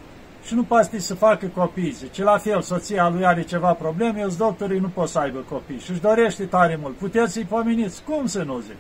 și 0.44 0.54
nu 0.54 0.62
poate 0.62 0.98
să 0.98 1.14
facă 1.14 1.46
copii. 1.54 1.90
Zice, 1.90 2.22
la 2.22 2.38
fel, 2.38 2.62
soția 2.62 3.08
lui 3.08 3.26
are 3.26 3.42
ceva 3.42 3.72
probleme, 3.72 4.20
eu 4.20 4.28
doctorii 4.38 4.78
nu 4.78 4.88
pot 4.88 5.08
să 5.08 5.18
aibă 5.18 5.44
copii 5.48 5.78
și 5.78 5.90
își 5.90 6.00
dorește 6.00 6.44
tare 6.44 6.78
mult. 6.82 6.96
Puteți 6.96 7.32
să-i 7.32 7.44
pomeniți? 7.44 8.02
Cum 8.02 8.26
să 8.26 8.42
nu 8.42 8.58
zic? 8.58 8.76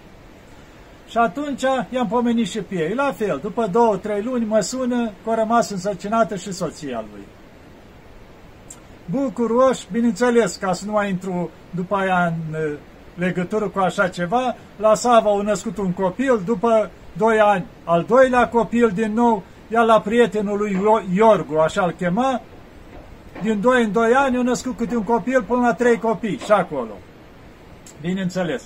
Și 1.08 1.18
atunci 1.18 1.62
i-am 1.90 2.08
pomenit 2.08 2.48
și 2.48 2.58
pe 2.58 2.74
ei. 2.74 2.94
La 2.94 3.12
fel, 3.12 3.38
după 3.42 3.66
două, 3.66 3.96
trei 3.96 4.22
luni 4.22 4.44
mă 4.44 4.60
sună 4.60 5.10
că 5.24 5.30
a 5.30 5.34
rămas 5.34 5.70
însărcinată 5.70 6.36
și 6.36 6.52
soția 6.52 7.04
lui 7.12 7.24
bucuroși, 9.10 9.86
bineînțeles, 9.92 10.56
ca 10.56 10.72
să 10.72 10.84
nu 10.86 10.92
mai 10.92 11.08
intru 11.08 11.50
după 11.70 11.96
aia 11.96 12.26
în 12.26 12.76
legătură 13.14 13.68
cu 13.68 13.78
așa 13.78 14.08
ceva, 14.08 14.56
la 14.76 14.94
Sava 14.94 15.28
au 15.28 15.42
născut 15.42 15.78
un 15.78 15.92
copil, 15.92 16.40
după 16.44 16.90
doi 17.12 17.38
ani 17.40 17.64
al 17.84 18.04
doilea 18.08 18.48
copil 18.48 18.90
din 18.94 19.12
nou 19.12 19.42
ia 19.68 19.82
la 19.82 20.00
prietenul 20.00 20.58
lui 20.58 21.04
Iorgu, 21.14 21.56
așa-l 21.56 21.94
chema, 21.98 22.40
din 23.42 23.60
2 23.60 23.84
în 23.84 23.92
2 23.92 24.12
ani, 24.12 24.36
a 24.36 24.42
născut 24.42 24.76
câte 24.76 24.96
un 24.96 25.02
copil 25.02 25.42
până 25.42 25.60
la 25.60 25.74
3 25.74 25.98
copii, 25.98 26.38
și 26.38 26.52
acolo. 26.52 26.92
Bineînțeles. 28.00 28.62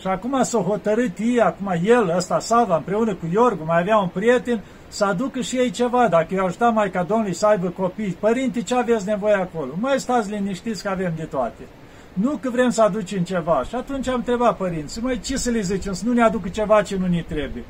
Și 0.00 0.06
acum 0.06 0.42
s-a 0.42 0.58
hotărât 0.58 1.18
ei, 1.18 1.40
acum 1.40 1.74
el, 1.84 2.12
ăsta 2.16 2.38
Sava, 2.38 2.76
împreună 2.76 3.14
cu 3.14 3.28
Iorgu, 3.32 3.64
mai 3.64 3.80
avea 3.80 3.96
un 3.96 4.08
prieten, 4.08 4.60
să 4.88 5.04
aducă 5.04 5.40
și 5.40 5.56
ei 5.56 5.70
ceva, 5.70 6.08
dacă 6.08 6.34
i-au 6.34 6.46
ajutat 6.46 6.74
Maica 6.74 7.02
Domnului 7.02 7.34
să 7.34 7.46
aibă 7.46 7.68
copii. 7.68 8.16
Părinte, 8.20 8.62
ce 8.62 8.74
aveți 8.74 9.06
nevoie 9.06 9.34
acolo? 9.34 9.72
Mai 9.80 10.00
stați 10.00 10.30
liniștiți 10.30 10.82
că 10.82 10.88
avem 10.88 11.12
de 11.16 11.22
toate. 11.22 11.62
Nu 12.12 12.36
că 12.36 12.50
vrem 12.50 12.70
să 12.70 12.82
aducem 12.82 13.22
ceva. 13.22 13.62
Și 13.68 13.74
atunci 13.74 14.08
am 14.08 14.14
întrebat 14.14 14.56
părinții, 14.56 15.02
mai 15.02 15.20
ce 15.20 15.36
să 15.36 15.50
le 15.50 15.60
zicem, 15.60 15.92
să 15.92 16.04
nu 16.06 16.12
ne 16.12 16.22
aducă 16.22 16.48
ceva 16.48 16.82
ce 16.82 16.96
nu 16.96 17.06
ne 17.06 17.24
trebuie. 17.28 17.64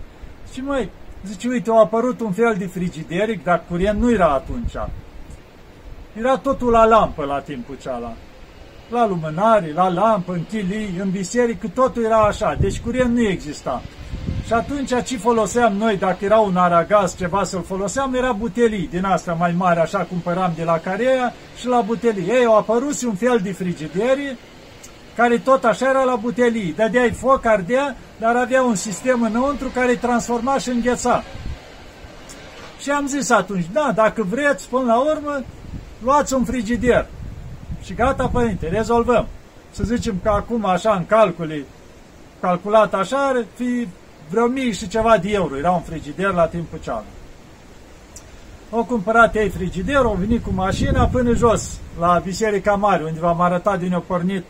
Și 0.52 0.61
mai, 0.61 0.90
zice, 1.26 1.49
uite, 1.49 1.70
a 1.70 1.78
apărut 1.78 2.20
un 2.20 2.32
fel 2.32 2.54
de 2.58 2.66
frigideric, 2.66 3.44
dar 3.44 3.62
curent 3.68 4.00
nu 4.00 4.11
era 4.11 4.28
atunci. 4.28 4.75
Era 6.18 6.37
totul 6.38 6.70
la 6.70 6.85
lampă 6.85 7.25
la 7.25 7.40
timpul 7.40 7.76
cealaltă 7.80 8.16
la 8.90 9.06
lumânare, 9.06 9.73
la 9.73 9.88
lampă, 9.88 10.32
în 10.32 10.44
chilii, 10.49 10.94
în 11.00 11.11
biserică, 11.11 11.68
totul 11.75 12.04
era 12.04 12.18
așa, 12.18 12.56
deci 12.61 12.80
curent 12.80 13.16
nu 13.16 13.20
exista. 13.20 13.82
Și 14.46 14.52
atunci 14.52 15.04
ce 15.04 15.16
foloseam 15.16 15.72
noi, 15.72 15.96
dacă 15.96 16.24
era 16.24 16.38
un 16.38 16.56
aragaz, 16.56 17.16
ceva 17.16 17.44
să-l 17.44 17.62
foloseam, 17.62 18.14
era 18.14 18.32
butelii 18.32 18.88
din 18.90 19.04
asta 19.04 19.32
mai 19.32 19.54
mare, 19.56 19.80
așa 19.80 19.98
cumpăram 19.98 20.52
de 20.56 20.64
la 20.64 20.78
Carea 20.78 21.34
și 21.56 21.66
la 21.66 21.80
butelii. 21.80 22.28
Ei 22.28 22.44
au 22.44 22.56
apărut 22.56 23.02
un 23.02 23.14
fel 23.14 23.40
de 23.42 23.52
frigideri, 23.52 24.36
care 25.16 25.38
tot 25.38 25.64
așa 25.64 25.88
era 25.88 26.02
la 26.02 26.16
butelii. 26.16 26.72
Dădeai 26.72 27.10
foc, 27.10 27.44
ardea, 27.44 27.96
dar 28.18 28.36
avea 28.36 28.62
un 28.62 28.74
sistem 28.74 29.22
înăuntru 29.22 29.68
care 29.68 29.94
transforma 29.94 30.58
și 30.58 30.68
îngheța. 30.68 31.22
Și 32.80 32.90
am 32.90 33.06
zis 33.06 33.30
atunci, 33.30 33.66
da, 33.72 33.92
dacă 33.94 34.26
vreți, 34.30 34.68
până 34.68 34.84
la 34.84 34.98
urmă, 34.98 35.42
luați 36.02 36.34
un 36.34 36.44
frigider. 36.44 37.06
Și 37.82 37.94
gata, 37.94 38.28
părinte, 38.32 38.68
rezolvăm. 38.68 39.26
Să 39.70 39.82
zicem 39.84 40.20
că 40.22 40.28
acum, 40.28 40.64
așa, 40.64 40.94
în 40.94 41.06
calcule, 41.06 41.64
calculat 42.40 42.94
așa, 42.94 43.26
ar 43.26 43.44
fi 43.54 43.88
vreo 44.28 44.47
mii 44.47 44.73
și 44.73 44.88
ceva 44.88 45.18
de 45.18 45.30
euro. 45.30 45.56
Era 45.56 45.71
un 45.71 45.80
frigider 45.80 46.33
la 46.33 46.47
timpul 46.47 46.78
cealaltă. 46.83 47.09
Au 48.71 48.85
cumpărat 48.85 49.35
ei 49.35 49.49
frigider, 49.49 49.97
au 49.97 50.16
venit 50.18 50.42
cu 50.42 50.50
mașina 50.54 51.06
până 51.06 51.33
jos, 51.33 51.80
la 51.99 52.21
Biserica 52.25 52.75
Mare, 52.75 53.04
unde 53.04 53.21
v-am 53.21 53.40
arătat 53.40 53.78
din 53.78 53.92
o 53.92 54.00
pornit 54.00 54.45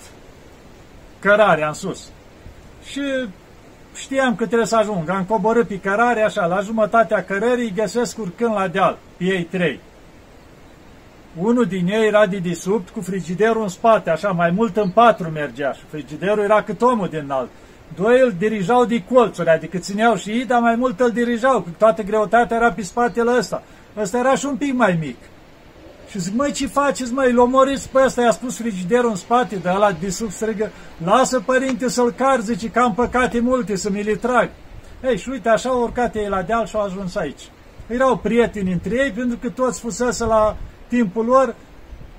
cărarea 1.19 1.67
în 1.67 1.73
sus. 1.73 2.09
Și 2.85 3.01
știam 3.95 4.37
că 4.37 4.47
trebuie 4.47 4.67
să 4.67 4.77
ajung. 4.77 5.09
Am 5.09 5.25
coborât 5.25 5.69
pe 5.69 5.79
cărare, 5.79 6.23
așa, 6.23 6.47
la 6.47 6.61
jumătatea 6.61 7.25
cărării, 7.25 7.73
găsesc 7.73 8.19
urcând 8.19 8.55
la 8.55 8.69
deal, 8.69 8.99
pe 9.17 9.25
ei 9.25 9.43
trei. 9.43 9.81
Unul 11.41 11.65
din 11.65 11.87
ei 11.87 12.07
era 12.07 12.27
de 12.27 12.39
desubt 12.39 12.89
cu 12.89 13.01
frigiderul 13.01 13.63
în 13.63 13.69
spate, 13.69 14.11
așa, 14.11 14.31
mai 14.31 14.51
mult 14.51 14.77
în 14.77 14.91
patru 14.91 15.31
mergea 15.31 15.73
și 15.73 15.83
frigiderul 15.89 16.45
era 16.45 16.63
cât 16.63 16.83
omul 16.83 17.09
din 17.09 17.31
alt. 17.31 17.51
Doi 17.95 18.21
îl 18.21 18.35
dirijau 18.39 18.85
de 18.85 19.03
colțuri, 19.13 19.49
adică 19.49 19.79
țineau 19.79 20.17
și 20.17 20.31
ei, 20.31 20.45
dar 20.45 20.61
mai 20.61 20.75
mult 20.75 21.01
îl 21.01 21.11
dirijau, 21.11 21.61
cu 21.61 21.69
toată 21.79 22.03
greutatea 22.03 22.57
era 22.57 22.73
pe 22.73 22.83
spatele 22.83 23.31
ăsta. 23.39 23.63
Ăsta 23.99 24.19
era 24.19 24.35
și 24.35 24.47
un 24.47 24.57
pic 24.57 24.75
mai 24.75 24.97
mic. 25.01 25.17
Și 26.11 26.21
zic, 26.21 26.35
măi, 26.35 26.53
ce 26.53 26.67
faceți, 26.67 27.13
măi, 27.13 27.31
îl 27.31 27.39
omoriți 27.39 27.89
pe 27.89 28.03
ăsta, 28.05 28.23
i-a 28.23 28.31
spus 28.31 28.57
frigiderul 28.57 29.11
în 29.11 29.17
spate, 29.17 29.57
de 29.57 29.69
ăla 29.75 29.93
de 29.93 30.11
sub 30.11 30.31
strigă, 30.31 30.71
lasă 31.05 31.41
părinte 31.41 31.89
să-l 31.89 32.13
car, 32.13 32.41
zice, 32.41 32.71
că 32.71 32.79
am 32.79 32.95
păcate 32.95 33.41
multe, 33.41 33.77
să 33.77 33.91
mi 33.91 34.03
le 34.03 34.15
trag. 34.15 34.51
Ei, 35.05 35.19
și 35.19 35.29
uite, 35.29 35.49
așa 35.49 35.69
au 35.69 35.83
urcat 35.83 36.15
ei 36.15 36.29
la 36.29 36.43
deal 36.43 36.67
și 36.67 36.77
au 36.77 36.83
ajuns 36.83 37.15
aici. 37.15 37.51
Erau 37.87 38.17
prieteni 38.17 38.73
între 38.73 38.95
ei, 38.95 39.11
pentru 39.11 39.39
că 39.41 39.49
toți 39.49 39.81
fusese 39.81 40.25
la 40.25 40.57
timpul 40.89 41.25
lor, 41.25 41.55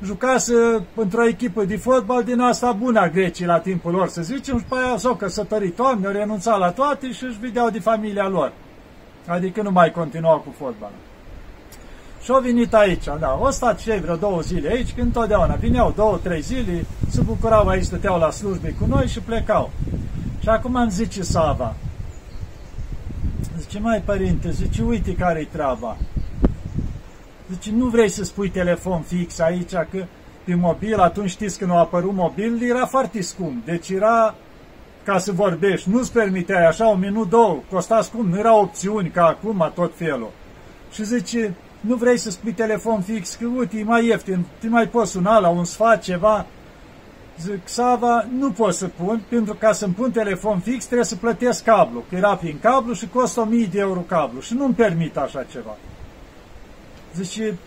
jucase 0.03 0.53
într-o 0.95 1.27
echipă 1.27 1.63
de 1.63 1.77
fotbal 1.77 2.23
din 2.23 2.39
asta 2.39 2.71
bună 2.71 2.99
a 2.99 3.09
Grecii 3.09 3.45
la 3.45 3.59
timpul 3.59 3.91
lor, 3.91 4.07
să 4.07 4.21
zicem, 4.21 4.57
și 4.57 4.65
pe 4.69 4.75
aia 4.75 4.97
s-au 4.97 5.15
căsătorit 5.15 5.79
oameni, 5.79 6.05
au 6.05 6.11
renunțat 6.11 6.59
la 6.59 6.71
toate 6.71 7.11
și 7.11 7.23
își 7.23 7.39
vedeau 7.39 7.69
de 7.69 7.79
familia 7.79 8.27
lor. 8.27 8.51
Adică 9.27 9.61
nu 9.61 9.71
mai 9.71 9.91
continuau 9.91 10.39
cu 10.39 10.55
fotbal. 10.57 10.91
Și 12.23 12.31
au 12.31 12.41
venit 12.41 12.73
aici, 12.73 13.03
da, 13.19 13.27
au 13.27 13.51
stat 13.51 13.79
cei 13.79 13.99
vreo 13.99 14.15
două 14.15 14.41
zile 14.41 14.69
aici, 14.69 14.93
când 14.93 15.05
întotdeauna 15.05 15.53
vineau 15.53 15.93
două, 15.95 16.17
trei 16.23 16.41
zile, 16.41 16.85
se 17.09 17.21
bucurau 17.21 17.67
aici, 17.67 17.83
stăteau 17.83 18.19
la 18.19 18.31
slujbe 18.31 18.75
cu 18.79 18.85
noi 18.85 19.07
și 19.07 19.19
plecau. 19.19 19.69
Și 20.39 20.49
acum 20.49 20.75
îmi 20.75 20.91
zice 20.91 21.23
Sava, 21.23 21.75
zice, 23.59 23.79
mai 23.79 24.01
părinte, 24.05 24.51
zice, 24.51 24.83
uite 24.83 25.13
care-i 25.13 25.45
treaba. 25.45 25.97
Zice, 27.51 27.71
nu 27.71 27.85
vrei 27.85 28.09
să 28.09 28.23
spui 28.23 28.49
telefon 28.49 29.01
fix 29.01 29.39
aici, 29.39 29.71
că 29.71 30.05
pe 30.43 30.55
mobil, 30.55 30.99
atunci 30.99 31.29
știți 31.29 31.57
când 31.57 31.71
a 31.71 31.77
apărut 31.77 32.13
mobil, 32.13 32.69
era 32.69 32.85
foarte 32.85 33.21
scump. 33.21 33.65
Deci 33.65 33.89
era 33.89 34.35
ca 35.03 35.17
să 35.17 35.31
vorbești, 35.31 35.89
nu-ți 35.89 36.11
permiteai 36.11 36.65
așa 36.65 36.85
un 36.87 36.99
minut, 36.99 37.29
două, 37.29 37.59
costa 37.71 38.01
scump, 38.01 38.31
nu 38.31 38.37
erau 38.37 38.61
opțiuni 38.61 39.09
ca 39.09 39.25
acum 39.25 39.71
tot 39.75 39.91
felul. 39.95 40.29
Și 40.91 41.05
zice, 41.05 41.53
nu 41.81 41.95
vrei 41.95 42.17
să 42.17 42.29
spui 42.29 42.51
telefon 42.51 43.01
fix, 43.01 43.35
că 43.35 43.45
uite, 43.57 43.77
e 43.77 43.83
mai 43.83 44.05
ieftin, 44.05 44.45
te 44.59 44.67
mai 44.67 44.87
poți 44.87 45.11
suna 45.11 45.39
la 45.39 45.47
un 45.47 45.63
sfat, 45.63 46.01
ceva. 46.01 46.45
Zic, 47.39 47.59
Sava, 47.63 48.25
nu 48.37 48.51
pot 48.51 48.73
să 48.73 48.87
pun, 48.87 49.21
pentru 49.29 49.53
ca 49.53 49.71
să-mi 49.71 49.93
pun 49.93 50.11
telefon 50.11 50.59
fix 50.59 50.85
trebuie 50.85 51.05
să 51.05 51.15
plătesc 51.15 51.63
cablu, 51.63 52.03
că 52.09 52.15
era 52.15 52.35
prin 52.35 52.57
cablu 52.61 52.93
și 52.93 53.07
costă 53.07 53.39
1000 53.39 53.65
de 53.65 53.79
euro 53.79 53.99
cablu 53.99 54.39
și 54.39 54.53
nu-mi 54.53 54.73
permit 54.73 55.17
așa 55.17 55.43
ceva. 55.51 55.77
Zice, 57.21 57.57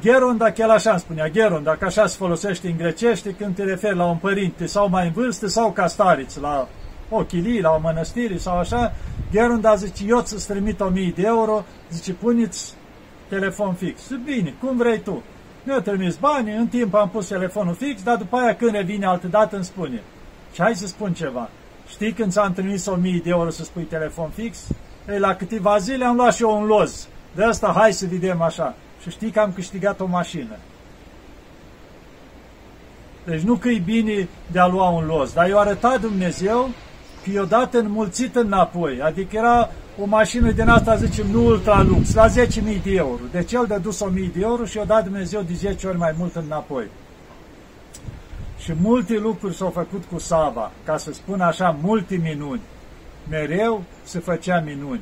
Geron, 0.00 0.36
dacă 0.36 0.62
el 0.62 0.70
așa 0.70 0.90
îmi 0.90 0.98
spunea, 0.98 1.28
Geron, 1.30 1.62
dacă 1.62 1.84
așa 1.84 2.06
se 2.06 2.16
folosește 2.16 2.68
în 2.68 2.76
grecește 2.76 3.30
când 3.30 3.54
te 3.54 3.64
referi 3.64 3.96
la 3.96 4.04
un 4.04 4.16
părinte 4.16 4.66
sau 4.66 4.88
mai 4.88 5.06
în 5.06 5.12
vârstă 5.12 5.46
sau 5.46 5.72
ca 5.72 5.86
stariți, 5.86 6.40
la 6.40 6.68
o 7.08 7.24
chilii, 7.24 7.60
la 7.60 7.70
o 7.70 7.78
mănăstire 7.80 8.36
sau 8.36 8.58
așa, 8.58 8.92
Geron, 9.30 9.60
dar 9.60 9.76
zice, 9.76 10.04
eu 10.06 10.20
ți-ți 10.20 10.46
trimit 10.46 10.80
1000 10.80 11.12
de 11.16 11.22
euro, 11.24 11.64
zice, 11.90 12.12
puneți 12.12 12.74
telefon 13.28 13.74
fix. 13.74 14.02
Zice, 14.02 14.20
bine, 14.24 14.54
cum 14.60 14.76
vrei 14.76 14.98
tu. 14.98 15.22
Mi-au 15.62 15.80
trimis 15.80 16.16
bani, 16.16 16.56
în 16.56 16.66
timp 16.66 16.94
am 16.94 17.08
pus 17.08 17.26
telefonul 17.26 17.74
fix, 17.74 18.02
dar 18.02 18.16
după 18.16 18.36
aia 18.36 18.56
când 18.56 18.70
revine 18.70 19.06
altă 19.06 19.26
dată 19.26 19.56
îmi 19.56 19.64
spune. 19.64 20.02
Și 20.52 20.62
hai 20.62 20.74
să 20.74 20.86
spun 20.86 21.12
ceva. 21.12 21.48
Știi 21.88 22.12
când 22.12 22.32
ți-am 22.32 22.52
trimis 22.52 22.86
1000 22.86 23.20
de 23.24 23.30
euro 23.30 23.50
să 23.50 23.64
spui 23.64 23.82
telefon 23.82 24.30
fix? 24.34 24.66
Ei, 25.10 25.18
la 25.18 25.34
câteva 25.34 25.78
zile 25.78 26.04
am 26.04 26.16
luat 26.16 26.34
și 26.34 26.42
eu 26.42 26.60
un 26.60 26.66
loz. 26.66 27.08
De 27.34 27.44
asta 27.44 27.72
hai 27.76 27.92
să 27.92 28.06
vedem 28.10 28.42
așa 28.42 28.74
și 29.04 29.10
știi 29.10 29.30
că 29.30 29.40
am 29.40 29.52
câștigat 29.52 30.00
o 30.00 30.06
mașină. 30.06 30.56
Deci 33.24 33.40
nu 33.40 33.54
că 33.54 33.68
e 33.68 33.78
bine 33.78 34.28
de 34.52 34.58
a 34.58 34.66
lua 34.66 34.88
un 34.88 35.06
los, 35.06 35.32
dar 35.32 35.48
i-a 35.48 35.58
arătat 35.58 36.00
Dumnezeu 36.00 36.70
că 37.22 37.30
i-a 37.30 37.44
dat 37.44 37.74
înmulțit 37.74 38.36
înapoi. 38.36 39.00
Adică 39.00 39.36
era 39.36 39.70
o 40.00 40.04
mașină 40.06 40.50
din 40.50 40.68
asta, 40.68 40.96
zicem, 40.96 41.26
nu 41.26 41.46
ultra 41.46 41.82
lux, 41.82 42.14
la 42.14 42.26
10.000 42.28 42.82
de 42.82 42.94
euro. 42.94 43.20
Deci 43.30 43.52
el 43.52 43.64
de 43.68 43.76
dus 43.76 44.04
1.000 44.04 44.10
de 44.12 44.40
euro 44.40 44.64
și 44.64 44.76
i-a 44.76 44.84
dat 44.84 45.04
Dumnezeu 45.04 45.42
de 45.42 45.54
10 45.54 45.86
ori 45.86 45.98
mai 45.98 46.14
mult 46.18 46.34
înapoi. 46.34 46.84
Și 48.58 48.72
multe 48.80 49.18
lucruri 49.18 49.56
s-au 49.56 49.70
făcut 49.70 50.04
cu 50.10 50.18
Sava, 50.18 50.70
ca 50.84 50.96
să 50.96 51.12
spun 51.12 51.40
așa, 51.40 51.76
multe 51.82 52.16
minuni. 52.16 52.60
Mereu 53.28 53.82
se 54.02 54.18
făcea 54.18 54.60
minuni 54.66 55.00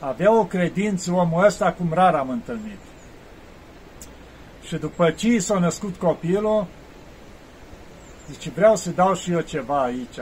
avea 0.00 0.38
o 0.38 0.44
credință 0.44 1.12
omul 1.12 1.44
ăsta 1.44 1.72
cum 1.72 1.90
rar 1.92 2.14
am 2.14 2.30
întâlnit. 2.30 2.78
Și 4.66 4.76
după 4.76 5.10
ce 5.10 5.38
s-a 5.38 5.58
născut 5.58 5.96
copilul, 5.96 6.66
zice, 8.30 8.50
vreau 8.54 8.76
să 8.76 8.90
dau 8.90 9.14
și 9.14 9.32
eu 9.32 9.40
ceva 9.40 9.82
aici. 9.82 10.18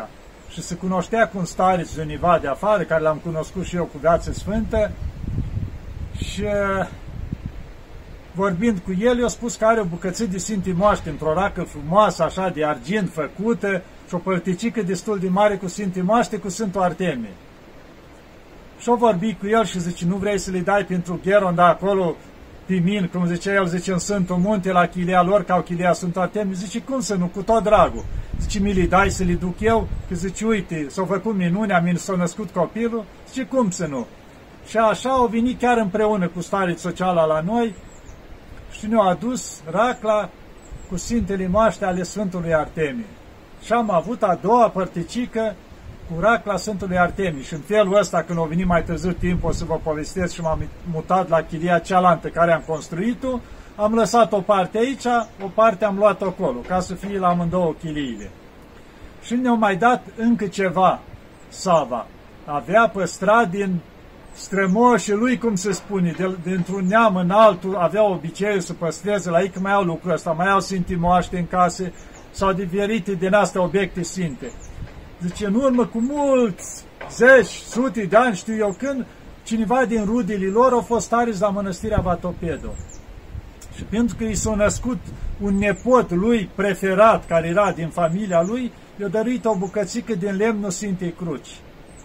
Și 0.48 0.62
se 0.62 0.74
cunoștea 0.74 1.28
cu 1.28 1.38
un 1.38 1.44
stareț 1.44 1.94
de 1.94 2.02
univa 2.02 2.38
de 2.38 2.48
afară, 2.48 2.82
care 2.82 3.02
l-am 3.02 3.16
cunoscut 3.16 3.64
și 3.64 3.76
eu 3.76 3.84
cu 3.84 3.98
viață 3.98 4.32
sfântă, 4.32 4.90
și 6.16 6.44
vorbind 8.32 8.78
cu 8.78 8.94
el, 9.00 9.18
i-a 9.18 9.28
spus 9.28 9.56
că 9.56 9.64
are 9.64 9.80
o 9.80 9.84
bucățică 9.84 10.30
de 10.30 10.38
Sfintii 10.38 10.72
Moaște 10.72 11.10
într-o 11.10 11.32
racă 11.32 11.62
frumoasă, 11.62 12.22
așa, 12.22 12.48
de 12.48 12.64
argint 12.64 13.12
făcută, 13.12 13.82
și 14.08 14.14
o 14.14 14.18
părticică 14.18 14.82
destul 14.82 15.18
de 15.18 15.28
mare 15.28 15.56
cu 15.56 15.68
Sfintii 15.68 16.02
Moaște, 16.02 16.36
cu 16.36 16.48
Sfântul 16.48 16.80
Artemie. 16.80 17.32
Și-o 18.78 18.96
vorbi 18.96 19.36
cu 19.40 19.46
el 19.46 19.64
și 19.64 19.80
zice, 19.80 20.04
nu 20.06 20.16
vrei 20.16 20.38
să 20.38 20.50
le 20.50 20.58
dai 20.58 20.84
pentru 20.84 21.20
Gheron, 21.24 21.54
dar 21.54 21.68
acolo 21.68 22.16
Pimin, 22.66 23.08
cum 23.12 23.26
zice 23.26 23.50
el, 23.50 23.66
zice, 23.66 23.92
în 23.92 23.98
Sfântul 23.98 24.36
Munte, 24.36 24.72
la 24.72 24.86
chilea 24.86 25.22
lor, 25.22 25.44
ca 25.44 25.56
o 25.56 25.60
chilea 25.60 25.92
sunt 25.92 26.16
Artemi, 26.16 26.54
zice, 26.54 26.80
cum 26.80 27.00
să 27.00 27.14
nu, 27.14 27.26
cu 27.26 27.42
tot 27.42 27.62
dragul. 27.62 28.04
Zice, 28.40 28.60
mi 28.60 28.72
le 28.72 28.86
dai 28.86 29.10
să 29.10 29.24
le 29.24 29.32
duc 29.32 29.60
eu? 29.60 29.88
Că 30.08 30.14
zice, 30.14 30.46
uite, 30.46 30.86
s-au 30.88 31.04
făcut 31.04 31.34
minunea, 31.34 31.80
mi 31.80 31.96
s-a 31.96 32.14
născut 32.16 32.50
copilul, 32.50 33.04
zice, 33.28 33.44
cum 33.44 33.70
să 33.70 33.86
nu? 33.86 34.06
Și 34.68 34.76
așa 34.76 35.10
au 35.10 35.26
venit 35.26 35.58
chiar 35.58 35.78
împreună 35.78 36.28
cu 36.28 36.40
stareț 36.40 36.80
sociala 36.80 37.24
la 37.24 37.40
noi 37.40 37.74
și 38.70 38.86
ne-au 38.86 39.08
adus 39.08 39.62
racla 39.70 40.28
cu 40.88 40.96
Sfintele 40.96 41.46
Maște 41.46 41.84
ale 41.84 42.02
Sfântului 42.02 42.54
Artemie. 42.54 43.06
Și 43.64 43.72
am 43.72 43.90
avut 43.90 44.22
a 44.22 44.38
doua 44.42 44.68
părticică 44.68 45.54
curac 46.14 46.46
la 46.46 46.56
Sfântului 46.56 46.98
Artemii 46.98 47.42
și 47.42 47.54
în 47.54 47.60
felul 47.60 47.98
ăsta, 47.98 48.22
când 48.22 48.38
o 48.38 48.44
venit 48.44 48.66
mai 48.66 48.82
târziu 48.82 49.12
timp, 49.12 49.44
o 49.44 49.52
să 49.52 49.64
vă 49.64 49.80
povestesc 49.82 50.34
și 50.34 50.40
m-am 50.40 50.68
mutat 50.92 51.28
la 51.28 51.42
chiria 51.42 51.78
cealaltă 51.78 52.28
care 52.28 52.52
am 52.52 52.62
construit-o, 52.66 53.40
am 53.76 53.94
lăsat 53.94 54.32
o 54.32 54.40
parte 54.40 54.78
aici, 54.78 55.06
o 55.42 55.48
parte 55.54 55.84
am 55.84 55.96
luat 55.96 56.22
acolo, 56.22 56.58
ca 56.58 56.80
să 56.80 56.94
fie 56.94 57.18
la 57.18 57.28
amândouă 57.28 57.74
chiliile. 57.80 58.30
Și 59.22 59.34
ne-au 59.34 59.56
mai 59.56 59.76
dat 59.76 60.04
încă 60.16 60.46
ceva, 60.46 61.00
Sava. 61.48 62.06
Avea 62.44 62.88
păstrat 62.88 63.50
din 63.50 63.80
strămoșii 64.32 65.12
lui, 65.12 65.38
cum 65.38 65.54
se 65.54 65.72
spune, 65.72 66.14
de, 66.16 66.36
dintr-un 66.42 66.86
neam 66.86 67.16
în 67.16 67.30
altul, 67.30 67.76
avea 67.76 68.04
obiceiul 68.04 68.60
să 68.60 68.72
păstreze, 68.72 69.30
la 69.30 69.40
ei 69.40 69.48
că 69.48 69.60
mai 69.60 69.72
au 69.72 69.82
lucrul 69.82 70.12
ăsta, 70.12 70.30
mai 70.30 70.48
au 70.48 70.60
sintimoaște 70.60 71.38
în 71.38 71.46
case, 71.46 71.92
sau 72.30 72.52
diferite 72.52 73.14
din 73.14 73.34
astea 73.34 73.62
obiecte 73.62 74.02
sinte. 74.02 74.52
Zice, 75.22 75.46
în 75.46 75.54
urmă 75.54 75.86
cu 75.86 76.00
mulți, 76.00 76.84
zeci, 77.10 77.46
sute 77.46 78.02
de 78.02 78.16
ani, 78.16 78.36
știu 78.36 78.56
eu 78.56 78.74
când, 78.78 79.06
cineva 79.42 79.84
din 79.84 80.04
rudele 80.04 80.46
lor 80.46 80.72
au 80.72 80.80
fost 80.80 81.08
tare 81.08 81.32
la 81.38 81.48
mănăstirea 81.48 82.00
Vatopedo. 82.00 82.68
Și 83.76 83.82
pentru 83.82 84.16
că 84.16 84.24
i 84.24 84.34
s-a 84.34 84.54
născut 84.54 84.98
un 85.40 85.54
nepot 85.54 86.10
lui 86.10 86.50
preferat, 86.54 87.26
care 87.26 87.48
era 87.48 87.72
din 87.72 87.88
familia 87.88 88.42
lui, 88.42 88.72
i-a 89.00 89.08
dăruit 89.08 89.44
o 89.44 89.56
bucățică 89.56 90.14
din 90.14 90.36
lemnul 90.36 90.70
Sfintei 90.70 91.12
Cruci. 91.12 91.60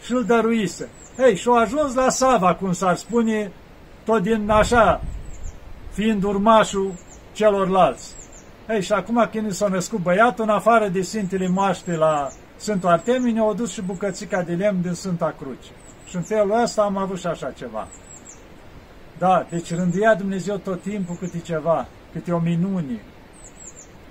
Și 0.06 0.12
îl 0.12 0.24
dăruise. 0.24 0.90
Ei, 1.18 1.36
și-a 1.36 1.52
ajuns 1.52 1.94
la 1.94 2.10
Sava, 2.10 2.56
cum 2.56 2.74
s-ar 2.74 2.96
spune, 2.96 3.52
tot 4.06 4.22
din 4.22 4.50
așa, 4.50 5.02
fiind 5.92 6.24
urmașul 6.24 6.94
celorlalți. 7.34 8.14
Ei, 8.70 8.82
și 8.82 8.92
acum 8.92 9.30
când 9.32 9.52
s-a 9.52 9.68
născut 9.68 10.00
băiatul, 10.00 10.44
în 10.44 10.50
afară 10.50 10.88
de 10.88 11.02
Sfintele 11.02 11.48
Maște 11.48 11.96
la 11.96 12.30
Sfântul 12.64 12.90
Artemii, 12.90 13.32
ne-au 13.32 13.54
dus 13.54 13.72
și 13.72 13.82
bucățica 13.82 14.42
de 14.42 14.54
lemn 14.54 14.82
din 14.82 14.94
Sfânta 14.94 15.34
Cruce. 15.38 15.70
Și 16.06 16.16
în 16.16 16.22
felul 16.22 16.62
ăsta 16.62 16.82
am 16.82 16.98
avut 16.98 17.20
și 17.20 17.28
așa 17.28 17.52
ceva. 17.52 17.88
Da, 19.18 19.46
deci 19.50 19.76
rânduia 19.76 20.16
Dumnezeu 20.16 20.58
tot 20.58 20.82
timpul 20.82 21.16
câte 21.16 21.40
ceva, 21.40 21.88
câte 22.12 22.32
o 22.32 22.40
minune. 22.40 23.02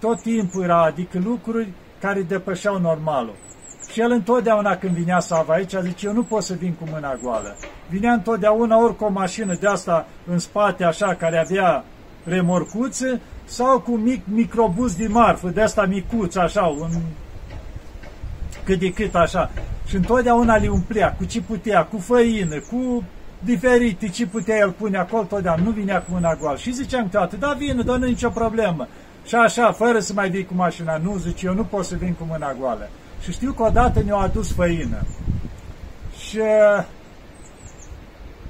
Tot 0.00 0.20
timpul 0.20 0.62
era, 0.62 0.82
adică 0.82 1.18
lucruri 1.24 1.68
care 2.00 2.22
depășeau 2.22 2.80
normalul. 2.80 3.34
Și 3.90 4.00
el 4.00 4.10
întotdeauna 4.10 4.76
când 4.76 4.94
vinea 4.94 5.20
să 5.20 5.44
aici, 5.46 5.74
zice, 5.82 6.06
eu 6.06 6.12
nu 6.12 6.22
pot 6.22 6.42
să 6.42 6.54
vin 6.54 6.72
cu 6.72 6.84
mâna 6.92 7.18
goală. 7.22 7.56
Vinea 7.88 8.12
întotdeauna 8.12 8.82
ori 8.82 8.96
cu 8.96 9.04
o 9.04 9.10
mașină 9.10 9.54
de 9.54 9.66
asta 9.66 10.06
în 10.26 10.38
spate, 10.38 10.84
așa, 10.84 11.14
care 11.14 11.38
avea 11.38 11.84
remorcuță, 12.24 13.20
sau 13.44 13.80
cu 13.80 13.90
mic 13.90 14.22
microbus 14.26 14.96
de 14.96 15.06
marfă, 15.06 15.48
de 15.48 15.60
asta 15.60 15.84
micuț, 15.84 16.34
așa, 16.34 16.62
un 16.62 16.90
cât 18.64 18.78
de 18.78 18.92
cât 18.92 19.14
așa. 19.14 19.50
Și 19.86 19.96
întotdeauna 19.96 20.56
le 20.56 20.68
umplea 20.68 21.12
cu 21.12 21.24
ce 21.24 21.40
putea, 21.40 21.84
cu 21.84 21.98
făină, 21.98 22.58
cu 22.58 23.04
diferite 23.38 24.08
ce 24.08 24.26
putea 24.26 24.56
el 24.56 24.70
pune 24.70 24.98
acolo, 24.98 25.22
totdeauna, 25.22 25.62
nu 25.62 25.70
vinea 25.70 26.02
cu 26.02 26.12
mâna 26.12 26.34
goală. 26.34 26.56
Și 26.56 26.72
ziceam 26.72 27.08
toată, 27.08 27.36
da, 27.36 27.52
vină, 27.58 27.82
dar 27.82 27.96
nu 27.96 28.06
nicio 28.06 28.28
problemă. 28.28 28.88
Și 29.26 29.34
așa, 29.34 29.72
fără 29.72 29.98
să 29.98 30.12
mai 30.12 30.30
vii 30.30 30.44
cu 30.44 30.54
mașina, 30.54 30.96
nu, 30.96 31.16
zice, 31.16 31.46
eu 31.46 31.54
nu 31.54 31.64
pot 31.64 31.84
să 31.84 31.94
vin 31.94 32.12
cu 32.12 32.26
mâna 32.28 32.56
goală. 32.60 32.88
Și 33.22 33.32
știu 33.32 33.52
că 33.52 33.62
odată 33.62 34.02
ne-au 34.04 34.18
adus 34.18 34.52
făină. 34.52 35.02
Și 36.18 36.40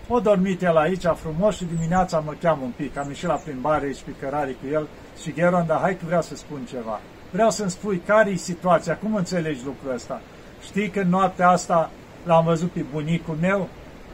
o 0.09 0.21
dormit 0.21 0.63
el 0.63 0.77
aici 0.77 1.05
frumos 1.15 1.57
și 1.57 1.65
dimineața 1.75 2.19
mă 2.19 2.35
cheamă 2.41 2.63
un 2.63 2.73
pic. 2.77 2.97
Am 2.97 3.09
ieșit 3.09 3.27
la 3.27 3.35
plimbare 3.35 3.87
aici 3.87 4.03
pe 4.05 4.11
cărare 4.21 4.51
cu 4.51 4.67
el 4.73 4.89
și 5.23 5.33
Gheron, 5.33 5.65
dar 5.67 5.81
hai 5.81 5.97
că 5.97 6.03
vreau 6.07 6.23
să 6.23 6.37
spun 6.37 6.61
ceva. 6.71 7.01
Vreau 7.33 7.51
să-mi 7.51 7.71
spui 7.71 8.03
care 8.07 8.31
e 8.31 8.37
situația, 8.37 8.97
cum 8.97 9.15
înțelegi 9.15 9.61
lucrul 9.65 9.95
ăsta? 9.95 10.21
Știi 10.63 10.89
că 10.89 11.03
noaptea 11.03 11.49
asta 11.49 11.91
l-am 12.25 12.45
văzut 12.45 12.71
pe 12.71 12.85
bunicul 12.93 13.37
meu? 13.41 13.69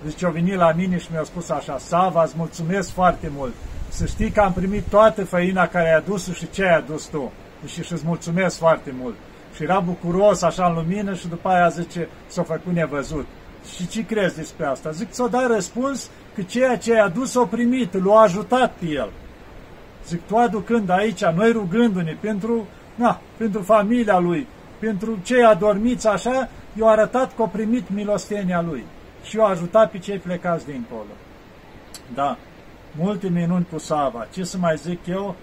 Deci 0.05 0.25
au 0.25 0.31
venit 0.31 0.55
la 0.55 0.73
mine 0.73 0.99
și 0.99 1.09
mi-a 1.11 1.25
spus 1.25 1.49
așa, 1.49 1.79
Sava, 1.79 2.23
îți 2.23 2.35
mulțumesc 2.37 2.91
foarte 2.91 3.31
mult. 3.37 3.53
Să 3.89 4.07
știi 4.07 4.31
că 4.31 4.41
am 4.41 4.53
primit 4.53 4.85
toată 4.89 5.25
făina 5.25 5.67
care 5.67 5.89
ai 5.89 5.97
adus 5.97 6.33
și 6.33 6.51
ce 6.51 6.63
ai 6.63 6.77
adus 6.77 7.07
tu. 7.07 7.33
Deci 7.61 7.71
și 7.71 7.93
îți 7.93 8.07
mulțumesc 8.07 8.59
foarte 8.59 8.95
mult. 9.01 9.15
Și 9.55 9.63
era 9.63 9.81
bucuros 9.81 10.43
așa 10.43 10.67
în 10.67 10.75
lumină 10.75 11.15
și 11.15 11.29
după 11.29 11.49
aia 11.49 11.69
zice, 11.69 12.09
s-a 12.27 12.43
făcut 12.43 12.73
nevăzut. 12.73 13.27
Și 13.77 13.89
ce 13.89 14.07
crezi 14.07 14.37
despre 14.37 14.67
asta? 14.67 14.91
Zic, 14.91 15.11
ți-o 15.11 15.29
dat 15.29 15.47
răspuns 15.47 16.11
că 16.35 16.43
ceea 16.43 16.77
ce 16.77 16.93
ai 16.93 17.01
adus 17.01 17.35
o 17.35 17.45
primit, 17.45 18.05
l-a 18.05 18.21
ajutat 18.21 18.73
pe 18.79 18.87
el. 18.87 19.11
Zic, 20.07 20.21
tu 20.27 20.37
aducând 20.37 20.91
aici, 20.91 21.25
noi 21.25 21.53
rugându-ne 21.53 22.17
pentru, 22.21 22.67
na, 22.99 23.21
pentru 23.37 23.63
familia 23.63 24.19
lui, 24.19 24.47
pentru 24.79 25.19
cei 25.23 25.45
adormiți 25.45 26.09
așa, 26.09 26.49
i-a 26.79 26.87
arătat 26.87 27.35
că 27.37 27.43
a 27.43 27.47
primit 27.47 27.91
milostenia 27.91 28.61
lui 28.61 28.85
și 29.23 29.37
i-a 29.37 29.45
ajutat 29.45 29.91
pe 29.91 29.99
cei 29.99 30.19
plecați 30.19 30.67
dincolo. 30.67 31.13
Da, 32.15 32.37
multe 32.99 33.29
minuni 33.29 33.67
cu 33.71 33.79
Sava. 33.79 34.27
Ce 34.33 34.45
să 34.45 34.59
mai 34.59 34.77
zic 34.77 35.07
eu? 35.07 35.37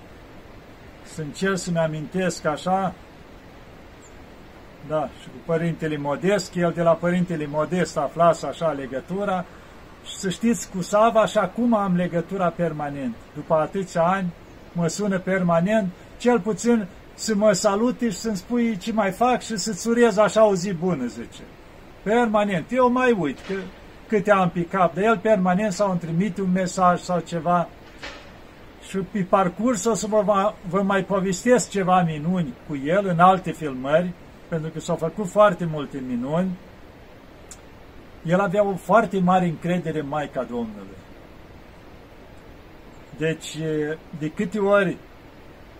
Să 1.04 1.22
încerc 1.22 1.58
să-mi 1.58 1.78
amintesc 1.78 2.46
așa, 2.46 2.94
da, 4.88 5.10
și 5.22 5.28
cu 5.28 5.36
Părintele 5.46 5.98
Modest, 5.98 6.56
el 6.56 6.72
de 6.76 6.82
la 6.82 6.92
Părintele 6.92 7.48
Modest 7.52 7.98
aflase 7.98 8.46
așa 8.46 8.72
legătura 8.72 9.46
și 10.06 10.16
să 10.16 10.30
știți 10.30 10.70
cu 10.70 10.82
Sava 10.82 11.26
și 11.26 11.38
acum 11.38 11.74
am 11.74 11.96
legătura 11.96 12.48
permanent. 12.48 13.16
După 13.34 13.54
atâția 13.54 14.02
ani 14.02 14.34
mă 14.72 14.88
sună 14.88 15.20
permanent, 15.20 15.90
cel 16.18 16.40
puțin 16.40 16.88
să 17.16 17.36
mă 17.36 17.52
salute 17.52 18.10
și 18.10 18.18
să-mi 18.18 18.36
spui 18.36 18.78
ce 18.78 18.94
mai 18.94 19.12
fac 19.12 19.42
și 19.42 19.58
să-ți 19.58 19.88
urez 19.88 20.18
așa 20.18 20.46
o 20.46 20.56
zi 20.56 20.74
bună, 20.74 21.06
zice. 21.06 21.42
Permanent. 22.04 22.72
Eu 22.72 22.92
mai 22.92 23.12
uit 23.12 23.40
că 23.40 23.54
câte 24.08 24.32
am 24.32 24.50
pe 24.50 24.66
cap, 24.66 24.94
de 24.94 25.04
el 25.04 25.18
permanent 25.18 25.74
sau 25.74 25.90
îmi 25.90 26.00
trimite 26.00 26.42
un 26.42 26.52
mesaj 26.52 27.02
sau 27.02 27.20
ceva 27.20 27.70
și 28.88 28.98
pe 28.98 29.26
parcurs 29.30 29.86
o 29.86 29.94
să 29.94 30.08
vă, 30.08 30.54
vă 30.70 30.82
mai 30.82 31.04
povestesc 31.04 31.70
ceva 31.70 32.02
minuni 32.02 32.54
cu 32.68 32.80
el 32.86 33.08
în 33.08 33.20
alte 33.20 33.52
filmări, 33.52 34.12
pentru 34.48 34.70
că 34.70 34.80
s-au 34.80 34.96
făcut 34.96 35.30
foarte 35.30 35.68
multe 35.72 36.04
minuni, 36.08 36.50
el 38.24 38.40
avea 38.40 38.64
o 38.64 38.76
foarte 38.76 39.20
mare 39.20 39.46
încredere 39.46 40.00
în 40.00 40.08
Maica 40.08 40.44
Domnului. 40.44 40.98
Deci, 43.18 43.58
de 44.20 44.30
câte 44.30 44.60
ori 44.60 44.98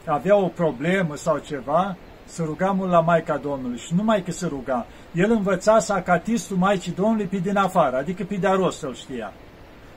avea 0.06 0.36
o 0.36 0.48
problemă 0.48 1.16
sau 1.16 1.38
ceva, 1.38 1.96
să 2.26 2.44
ruga 2.44 2.72
mult 2.72 2.92
la 2.92 3.00
Maica 3.00 3.38
Domnului. 3.38 3.78
Și 3.78 3.94
numai 3.96 4.22
că 4.24 4.32
se 4.32 4.48
ruga. 4.48 4.86
El 5.12 5.32
învăța 5.32 5.80
sacatistul 5.80 6.58
Maicii 6.58 6.94
Domnului 6.94 7.26
pe 7.26 7.38
din 7.38 7.58
afară, 7.58 7.98
adică 7.98 8.24
pe 8.24 8.36
de 8.36 8.48
rost 8.48 8.80
să-l 8.80 8.94
știa. 8.94 9.34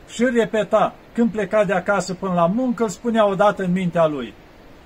Și 0.09 0.25
repeta, 0.25 0.95
când 1.13 1.31
pleca 1.31 1.65
de 1.65 1.73
acasă 1.73 2.15
până 2.15 2.33
la 2.35 2.47
muncă, 2.47 2.83
îl 2.83 2.89
spunea 2.89 3.27
odată 3.29 3.63
în 3.63 3.73
mintea 3.73 4.07
lui. 4.07 4.35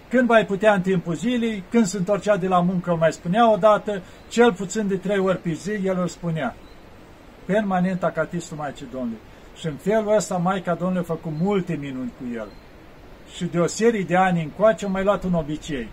Când 0.09 0.27
vai 0.27 0.47
putea 0.47 0.75
în 0.75 0.81
timpul 0.81 1.15
zilei, 1.15 1.65
când 1.71 1.87
se 1.87 1.97
întorcea 1.97 2.37
de 2.37 2.49
la 2.49 2.61
muncă, 2.61 2.91
îl 2.91 2.97
mai 2.97 3.13
spunea 3.13 3.53
odată, 3.53 4.03
cel 4.29 4.53
puțin 4.53 4.89
de 4.89 4.97
trei 4.97 5.19
ori 5.19 5.39
pe 5.39 5.53
zi, 5.53 5.71
el 5.85 5.99
îl 6.01 6.09
spunea. 6.09 6.55
Permanent 7.45 8.05
acatistul 8.05 8.57
Maicii 8.57 8.87
Domnului. 8.93 9.19
Și 9.57 9.67
în 9.67 9.75
felul 9.75 10.15
ăsta 10.17 10.37
Maica 10.37 10.75
Domnului 10.75 11.07
a 11.09 11.13
făcut 11.13 11.33
multe 11.41 11.79
minuni 11.81 12.13
cu 12.19 12.35
el. 12.35 12.47
Și 13.37 13.45
de 13.45 13.59
o 13.59 13.67
serie 13.67 14.03
de 14.03 14.17
ani 14.17 14.43
încoace 14.43 14.85
a 14.85 14.89
mai 14.89 15.05
luat 15.05 15.25
un 15.25 15.33
obicei. 15.33 15.89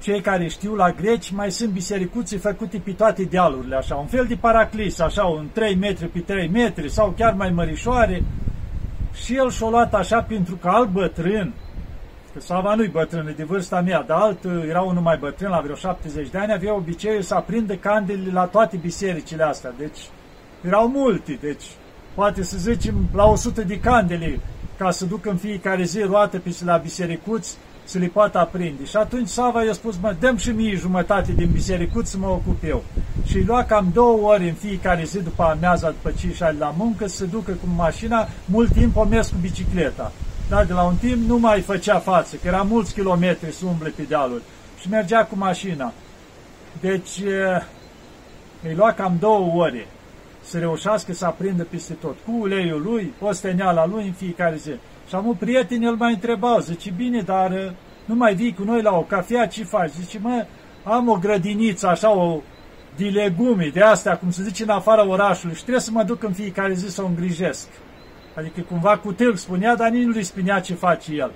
Cei 0.00 0.20
care 0.20 0.48
știu 0.48 0.74
la 0.74 0.90
greci 0.90 1.30
mai 1.30 1.50
sunt 1.50 1.70
bisericuțe 1.70 2.36
făcute 2.36 2.78
pe 2.78 2.90
toate 2.90 3.22
dealurile, 3.22 3.76
așa, 3.76 3.94
un 3.94 4.06
fel 4.06 4.24
de 4.26 4.34
paraclis, 4.34 4.98
așa, 4.98 5.24
un 5.24 5.48
3 5.52 5.74
metri 5.74 6.06
pe 6.06 6.18
3 6.18 6.48
metri 6.48 6.90
sau 6.90 7.14
chiar 7.16 7.32
mai 7.32 7.50
mărișoare. 7.50 8.24
Și 9.24 9.36
el 9.36 9.50
și-o 9.50 9.70
luat 9.70 9.94
așa 9.94 10.22
pentru 10.22 10.54
că 10.54 10.68
alt 10.68 10.88
bătrân, 10.88 11.52
Că 12.32 12.40
Sava 12.40 12.74
nu-i 12.74 12.88
bătrân, 12.88 13.34
de 13.36 13.44
vârsta 13.44 13.80
mea, 13.80 14.02
dar 14.02 14.20
alt 14.20 14.44
era 14.68 14.80
unul 14.80 15.02
mai 15.02 15.16
bătrân, 15.16 15.50
la 15.50 15.60
vreo 15.60 15.74
70 15.74 16.28
de 16.28 16.38
ani, 16.38 16.52
avea 16.52 16.74
obiceiul 16.74 17.22
să 17.22 17.34
aprindă 17.34 17.74
candele 17.74 18.32
la 18.32 18.44
toate 18.44 18.76
bisericile 18.76 19.42
astea. 19.42 19.72
Deci 19.78 19.98
erau 20.66 20.88
multe, 20.88 21.38
deci 21.40 21.64
poate 22.14 22.42
să 22.42 22.56
zicem 22.58 22.94
la 23.14 23.24
100 23.24 23.62
de 23.62 23.80
candele 23.80 24.40
ca 24.82 24.90
să 24.90 25.04
ducă 25.04 25.30
în 25.30 25.36
fiecare 25.36 25.84
zi 25.84 26.00
roată 26.00 26.38
pe 26.38 26.56
la 26.64 26.76
bisericuți 26.76 27.56
să 27.84 27.98
le 27.98 28.06
poată 28.06 28.38
aprinde. 28.38 28.84
Și 28.84 28.96
atunci 28.96 29.28
Sava 29.28 29.64
i-a 29.64 29.72
spus, 29.72 29.96
mă, 30.00 30.14
dăm 30.20 30.36
și 30.36 30.50
mie 30.50 30.76
jumătate 30.76 31.32
din 31.32 31.50
bisericuți 31.52 32.10
să 32.10 32.18
mă 32.18 32.26
ocup 32.26 32.64
eu. 32.64 32.84
Și 33.24 33.36
îi 33.36 33.44
lua 33.44 33.64
cam 33.64 33.90
două 33.92 34.32
ori 34.32 34.48
în 34.48 34.54
fiecare 34.54 35.04
zi 35.04 35.22
după 35.22 35.42
amiaza, 35.42 35.90
după 35.90 36.10
ce 36.10 36.32
și 36.32 36.42
la 36.58 36.74
muncă, 36.76 37.06
să 37.06 37.24
ducă 37.24 37.52
cu 37.52 37.66
mașina, 37.76 38.28
mult 38.44 38.72
timp 38.72 38.96
o 38.96 39.04
mers 39.04 39.28
cu 39.28 39.36
bicicleta. 39.40 40.12
Dar 40.48 40.64
de 40.64 40.72
la 40.72 40.82
un 40.82 40.94
timp 40.94 41.28
nu 41.28 41.38
mai 41.38 41.60
făcea 41.60 41.98
față, 41.98 42.36
că 42.36 42.46
era 42.46 42.62
mulți 42.62 42.94
kilometri 42.94 43.52
să 43.52 43.64
umble 43.66 43.92
pe 43.96 44.02
dealuri 44.02 44.42
și 44.80 44.88
mergea 44.88 45.24
cu 45.24 45.36
mașina. 45.36 45.92
Deci 46.80 47.20
îi 48.62 48.74
lua 48.74 48.92
cam 48.92 49.16
două 49.20 49.62
ore 49.62 49.86
să 50.52 50.58
reușească 50.58 51.12
să 51.12 51.24
aprindă 51.24 51.64
peste 51.64 51.92
tot, 51.92 52.16
cu 52.24 52.30
uleiul 52.40 52.82
lui, 52.82 53.12
osteneala 53.20 53.86
lui 53.86 54.06
în 54.06 54.12
fiecare 54.12 54.56
zi. 54.56 54.70
Și 55.08 55.14
am 55.14 55.26
un 55.26 55.34
prieten, 55.34 55.82
el 55.82 55.94
mai 55.94 56.12
întrebau, 56.12 56.58
zice, 56.58 56.90
bine, 56.96 57.20
dar 57.20 57.74
nu 58.04 58.14
mai 58.14 58.34
vii 58.34 58.54
cu 58.54 58.62
noi 58.62 58.82
la 58.82 58.96
o 58.96 59.00
cafea, 59.00 59.46
ce 59.46 59.64
faci? 59.64 59.90
Zice, 59.90 60.18
mă, 60.18 60.46
am 60.84 61.08
o 61.08 61.14
grădiniță, 61.14 61.86
așa, 61.86 62.10
o, 62.16 62.40
de 62.96 63.04
legume, 63.04 63.70
de 63.72 63.80
astea, 63.80 64.16
cum 64.16 64.30
se 64.30 64.42
zice, 64.42 64.62
în 64.62 64.68
afara 64.68 65.06
orașului 65.06 65.54
și 65.54 65.60
trebuie 65.60 65.82
să 65.82 65.90
mă 65.90 66.02
duc 66.02 66.22
în 66.22 66.32
fiecare 66.32 66.72
zi 66.72 66.88
să 66.88 67.02
o 67.02 67.06
îngrijesc. 67.06 67.68
Adică 68.36 68.60
cumva 68.60 68.98
cu 68.98 69.12
tâlc 69.12 69.36
spunea, 69.36 69.76
dar 69.76 69.88
nici 69.88 70.04
nu-i 70.04 70.22
spunea 70.22 70.60
ce 70.60 70.74
face 70.74 71.14
el. 71.14 71.30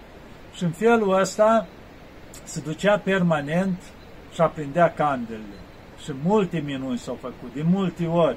Și 0.54 0.64
în 0.64 0.70
felul 0.70 1.18
ăsta 1.20 1.66
se 2.44 2.60
ducea 2.64 2.98
permanent 2.98 3.82
și 4.34 4.40
aprindea 4.40 4.92
candelele. 4.92 5.58
Și 6.04 6.12
multe 6.24 6.62
minuni 6.66 6.98
s-au 6.98 7.18
făcut, 7.20 7.54
de 7.54 7.62
multe 7.64 8.06
ori. 8.06 8.36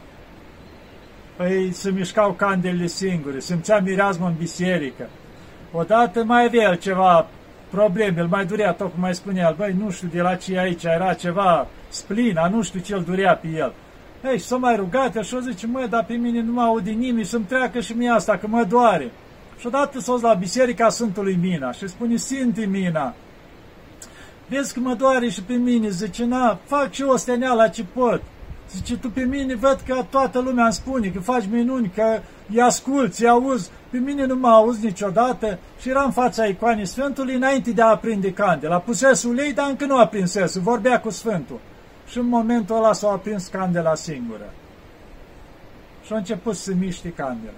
Păi 1.40 1.72
se 1.72 1.92
mișcau 1.92 2.32
candelele 2.32 2.88
singure, 2.88 3.40
simțea 3.40 3.80
mireazmă 3.80 4.26
în 4.26 4.34
biserică. 4.38 5.10
Odată 5.72 6.24
mai 6.24 6.46
avea 6.46 6.70
el 6.70 6.76
ceva 6.76 7.28
probleme, 7.70 8.22
îl 8.22 8.28
mai 8.28 8.46
durea, 8.46 8.72
tot 8.72 8.92
cum 8.92 9.02
mai 9.02 9.16
spunea 9.16 9.48
el, 9.48 9.56
băi, 9.58 9.76
nu 9.84 9.90
știu 9.90 10.08
de 10.12 10.22
la 10.22 10.36
ce 10.36 10.58
aici, 10.58 10.84
era 10.84 11.14
ceva 11.14 11.68
splina, 11.90 12.48
nu 12.48 12.62
știu 12.62 12.80
ce 12.80 12.94
îl 12.94 13.04
durea 13.04 13.36
pe 13.36 13.48
el. 13.48 13.74
Ei, 14.24 14.38
și 14.38 14.46
s-a 14.46 14.56
mai 14.56 14.76
rugat 14.76 15.24
și 15.24 15.36
o 15.36 15.40
zice, 15.40 15.68
măi, 15.68 15.88
dar 15.88 16.06
pe 16.06 16.14
mine 16.14 16.42
nu 16.42 16.52
mă 16.52 16.62
aude 16.62 16.92
nimeni, 16.92 17.26
să-mi 17.26 17.46
treacă 17.46 17.80
și 17.80 17.94
mie 17.94 18.10
asta, 18.10 18.38
că 18.38 18.48
mă 18.48 18.64
doare. 18.64 19.12
Și 19.60 19.68
odată 19.68 20.00
s-a 20.00 20.20
la 20.22 20.34
biserica 20.34 20.90
Sfântului 20.90 21.38
Mina 21.42 21.72
și 21.72 21.88
spune, 21.88 22.16
Sfântii 22.16 22.66
Mina, 22.66 23.14
vezi 24.48 24.74
că 24.74 24.80
mă 24.80 24.94
doare 24.94 25.30
și 25.30 25.44
pe 25.44 25.54
mine, 25.54 25.90
zice, 25.90 26.26
na, 26.26 26.60
fac 26.66 26.92
și 26.92 27.04
o 27.04 27.16
steneală 27.16 27.68
ce 27.68 27.84
pot. 27.94 28.22
Zice, 28.72 28.98
tu 28.98 29.10
pe 29.10 29.22
mine 29.22 29.56
văd 29.56 29.80
că 29.88 30.06
toată 30.10 30.40
lumea 30.40 30.64
îmi 30.64 30.74
spune 30.74 31.08
că 31.08 31.20
faci 31.20 31.46
minuni, 31.52 31.92
că 31.96 32.20
îi 32.50 32.62
asculți, 32.62 33.22
îi 33.22 33.30
auzi. 33.30 33.70
Pe 33.90 33.98
mine 33.98 34.26
nu 34.26 34.36
mă 34.36 34.48
auzi 34.48 34.86
niciodată 34.86 35.58
și 35.80 35.90
era 35.90 36.04
în 36.04 36.12
fața 36.12 36.46
icoanei 36.46 36.86
Sfântului 36.86 37.36
înainte 37.36 37.72
de 37.72 37.82
a 37.82 37.88
aprinde 37.88 38.32
candela. 38.32 38.78
Pusese 38.80 39.28
ulei, 39.28 39.54
dar 39.54 39.70
încă 39.70 39.86
nu 39.86 39.98
a 39.98 40.06
prinsese, 40.08 40.60
vorbea 40.60 41.00
cu 41.00 41.10
Sfântul. 41.10 41.60
Și 42.08 42.18
în 42.18 42.28
momentul 42.28 42.76
ăla 42.76 42.94
s-a 42.94 43.10
aprins 43.10 43.48
candela 43.48 43.96
singură. 43.96 44.54
Și 46.06 46.14
a 46.14 46.18
început 46.18 46.56
să 46.56 46.72
miște 46.80 47.10
candela. 47.10 47.58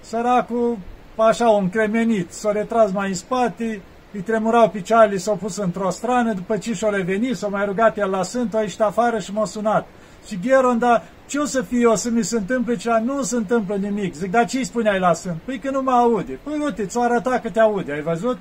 Săracul, 0.00 0.78
așa, 1.16 1.48
un 1.48 1.68
cremenit, 1.68 2.32
s-a 2.32 2.52
retras 2.52 2.92
mai 2.92 3.08
în 3.08 3.14
spate, 3.14 3.80
îi 4.12 4.20
tremurau 4.20 4.68
picioarele, 4.68 5.16
s-au 5.16 5.36
pus 5.36 5.56
într-o 5.56 5.90
strană, 5.90 6.32
după 6.32 6.56
ce 6.56 6.72
și-a 6.72 6.88
revenit, 6.88 7.36
s-a 7.36 7.46
mai 7.46 7.64
rugat 7.64 7.98
el 7.98 8.10
la 8.10 8.22
Sfântul, 8.22 8.58
a 8.58 8.62
ieșit 8.62 8.80
afară 8.80 9.18
și 9.18 9.32
m-a 9.32 9.44
sunat. 9.44 9.86
Și 10.26 10.38
Gheron, 10.46 10.78
dar 10.78 11.02
ce 11.26 11.38
o 11.38 11.44
să 11.44 11.62
fie 11.62 11.80
eu 11.80 11.96
să 11.96 12.10
mi 12.10 12.24
se 12.24 12.36
întâmple 12.36 12.76
ceva? 12.76 12.98
Nu 12.98 13.22
se 13.22 13.36
întâmplă 13.36 13.74
nimic. 13.74 14.14
Zic, 14.14 14.30
dar 14.30 14.46
ce 14.46 14.58
îi 14.58 14.64
spuneai 14.64 14.98
la 14.98 15.12
Sfânt? 15.12 15.36
Păi 15.44 15.58
că 15.58 15.70
nu 15.70 15.82
mă 15.82 15.90
aude. 15.90 16.38
Păi 16.42 16.58
uite, 16.64 16.86
ți-o 16.86 17.02
arăta 17.02 17.38
că 17.38 17.50
te 17.50 17.60
aude, 17.60 17.92
ai 17.92 18.02
văzut? 18.02 18.38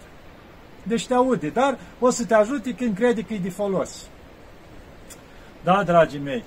Deci 0.84 1.08
te 1.08 1.14
aude, 1.14 1.48
dar 1.48 1.78
o 2.00 2.10
să 2.10 2.26
te 2.26 2.34
ajute 2.34 2.74
când 2.74 2.96
crede 2.96 3.22
că 3.22 3.34
e 3.34 3.38
de 3.38 3.50
folos. 3.50 4.08
Da, 5.64 5.84
dragii 5.86 6.20
mei, 6.20 6.44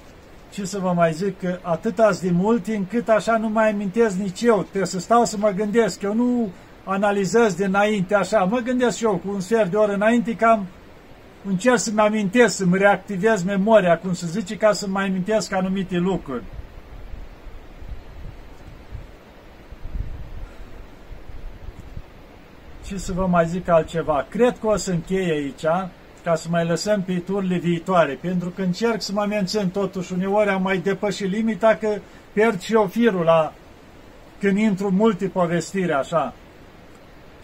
ce 0.53 0.65
să 0.65 0.79
vă 0.79 0.93
mai 0.93 1.13
zic, 1.13 1.39
că 1.39 1.59
atâta 1.63 2.11
de 2.21 2.31
mult 2.31 2.67
încât 2.67 3.09
așa 3.09 3.37
nu 3.37 3.49
mai 3.49 3.71
amintesc 3.71 4.17
nici 4.17 4.43
eu. 4.43 4.63
Trebuie 4.63 4.87
să 4.87 4.99
stau 4.99 5.25
să 5.25 5.37
mă 5.39 5.51
gândesc. 5.51 6.03
Eu 6.03 6.15
nu 6.15 6.51
analizez 6.85 7.55
de 7.55 7.65
înainte 7.65 8.15
așa. 8.15 8.45
Mă 8.45 8.59
gândesc 8.59 8.97
și 8.97 9.05
eu 9.05 9.21
cu 9.25 9.33
un 9.33 9.41
sfert 9.41 9.71
de 9.71 9.77
oră 9.77 9.93
înainte 9.93 10.35
cam 10.35 10.67
încerc 11.49 11.79
să-mi 11.79 12.01
amintesc, 12.01 12.57
să-mi 12.57 12.79
reactivez 12.79 13.43
memoria, 13.43 13.99
cum 13.99 14.13
se 14.13 14.27
zice, 14.27 14.57
ca 14.57 14.73
să 14.73 14.87
mai 14.89 15.07
amintesc 15.07 15.53
anumite 15.53 15.97
lucruri. 15.97 16.43
Și 22.87 22.99
să 22.99 23.13
vă 23.13 23.27
mai 23.27 23.47
zic 23.47 23.69
altceva. 23.69 24.27
Cred 24.29 24.59
că 24.59 24.67
o 24.67 24.77
să 24.77 24.91
încheie 24.91 25.33
aici, 25.33 25.65
ca 26.23 26.35
să 26.35 26.49
mai 26.51 26.67
lăsăm 26.67 27.03
pe 27.03 27.19
turile 27.19 27.59
viitoare, 27.59 28.19
pentru 28.21 28.49
că 28.49 28.63
încerc 28.63 29.03
să 29.03 29.13
mă 29.13 29.25
mențin 29.29 29.71
totuși, 29.71 30.13
uneori 30.13 30.51
am 30.51 30.63
mai 30.63 30.79
depășit 30.79 31.31
limita 31.31 31.77
că 31.81 31.99
pierd 32.33 32.61
și 32.61 32.73
eu 32.73 32.87
firul 32.87 33.25
la 33.25 33.53
când 34.39 34.59
intru 34.59 34.91
multe 34.91 35.27
povestiri 35.27 35.93
așa. 35.93 36.35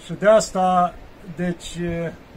Și 0.05 0.12
de 0.19 0.29
asta, 0.29 0.95
deci, 1.37 1.79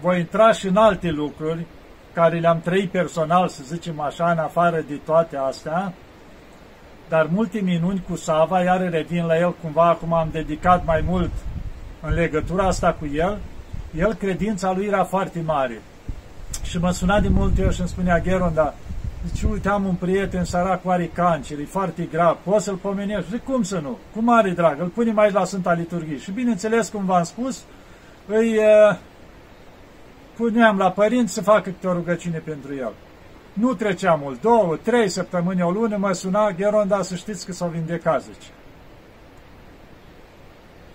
voi 0.01 0.19
intra 0.19 0.51
și 0.51 0.67
în 0.67 0.75
alte 0.75 1.09
lucruri 1.09 1.65
care 2.13 2.39
le-am 2.39 2.61
trăit 2.61 2.89
personal, 2.89 3.47
să 3.47 3.61
zicem 3.63 3.99
așa, 3.99 4.31
în 4.31 4.37
afară 4.37 4.83
de 4.87 4.99
toate 5.05 5.37
astea, 5.37 5.93
dar 7.09 7.27
multe 7.31 7.59
minuni 7.59 8.03
cu 8.09 8.15
Sava, 8.15 8.61
iar 8.63 8.89
revin 8.89 9.25
la 9.25 9.37
el 9.37 9.55
cumva, 9.61 9.89
acum 9.89 10.13
am 10.13 10.29
dedicat 10.31 10.85
mai 10.85 11.03
mult 11.07 11.31
în 12.01 12.13
legătura 12.13 12.67
asta 12.67 12.93
cu 12.99 13.09
el, 13.13 13.37
el 13.97 14.13
credința 14.13 14.73
lui 14.73 14.85
era 14.85 15.03
foarte 15.03 15.41
mare. 15.45 15.81
Și 16.63 16.79
mă 16.79 16.91
suna 16.91 17.19
de 17.19 17.27
multe 17.27 17.63
ori 17.63 17.73
și 17.73 17.79
îmi 17.79 17.89
spunea, 17.89 18.19
Gheron, 18.19 18.53
dar 18.53 18.73
zice, 19.27 19.47
uite, 19.51 19.69
am 19.69 19.85
un 19.85 19.93
prieten 19.93 20.43
sărac 20.43 20.81
cu 20.81 20.89
are 20.89 21.09
cancer, 21.13 21.59
e 21.59 21.65
foarte 21.65 22.07
grav, 22.11 22.37
poți 22.43 22.63
să-l 22.63 22.75
pomenești? 22.75 23.29
Zic, 23.29 23.43
cum 23.43 23.63
să 23.63 23.79
nu? 23.79 23.97
Cu 24.13 24.21
mare 24.21 24.49
drag, 24.49 24.79
îl 24.79 24.87
punem 24.87 25.19
aici 25.19 25.33
la 25.33 25.45
Sfânta 25.45 25.73
Liturghie. 25.73 26.17
Și 26.17 26.31
bineînțeles, 26.31 26.89
cum 26.89 27.05
v-am 27.05 27.23
spus, 27.23 27.63
îi 28.27 28.57
uh, 28.57 28.95
puneam 30.35 30.77
la 30.77 30.91
părinți 30.91 31.33
să 31.33 31.41
facă 31.41 31.69
câte 31.69 31.87
o 31.87 31.93
rugăciune 31.93 32.37
pentru 32.37 32.75
el. 32.75 32.93
Nu 33.53 33.73
trecea 33.73 34.19
mult, 34.23 34.41
două, 34.41 34.77
trei 34.81 35.09
săptămâni, 35.09 35.61
o 35.61 35.71
lună, 35.71 35.97
mă 35.97 36.11
suna, 36.11 36.51
Gheron, 36.51 36.87
dar 36.87 37.01
să 37.01 37.15
știți 37.15 37.45
că 37.45 37.51
s-au 37.51 37.67
vindecat, 37.67 38.21
zice. 38.21 38.47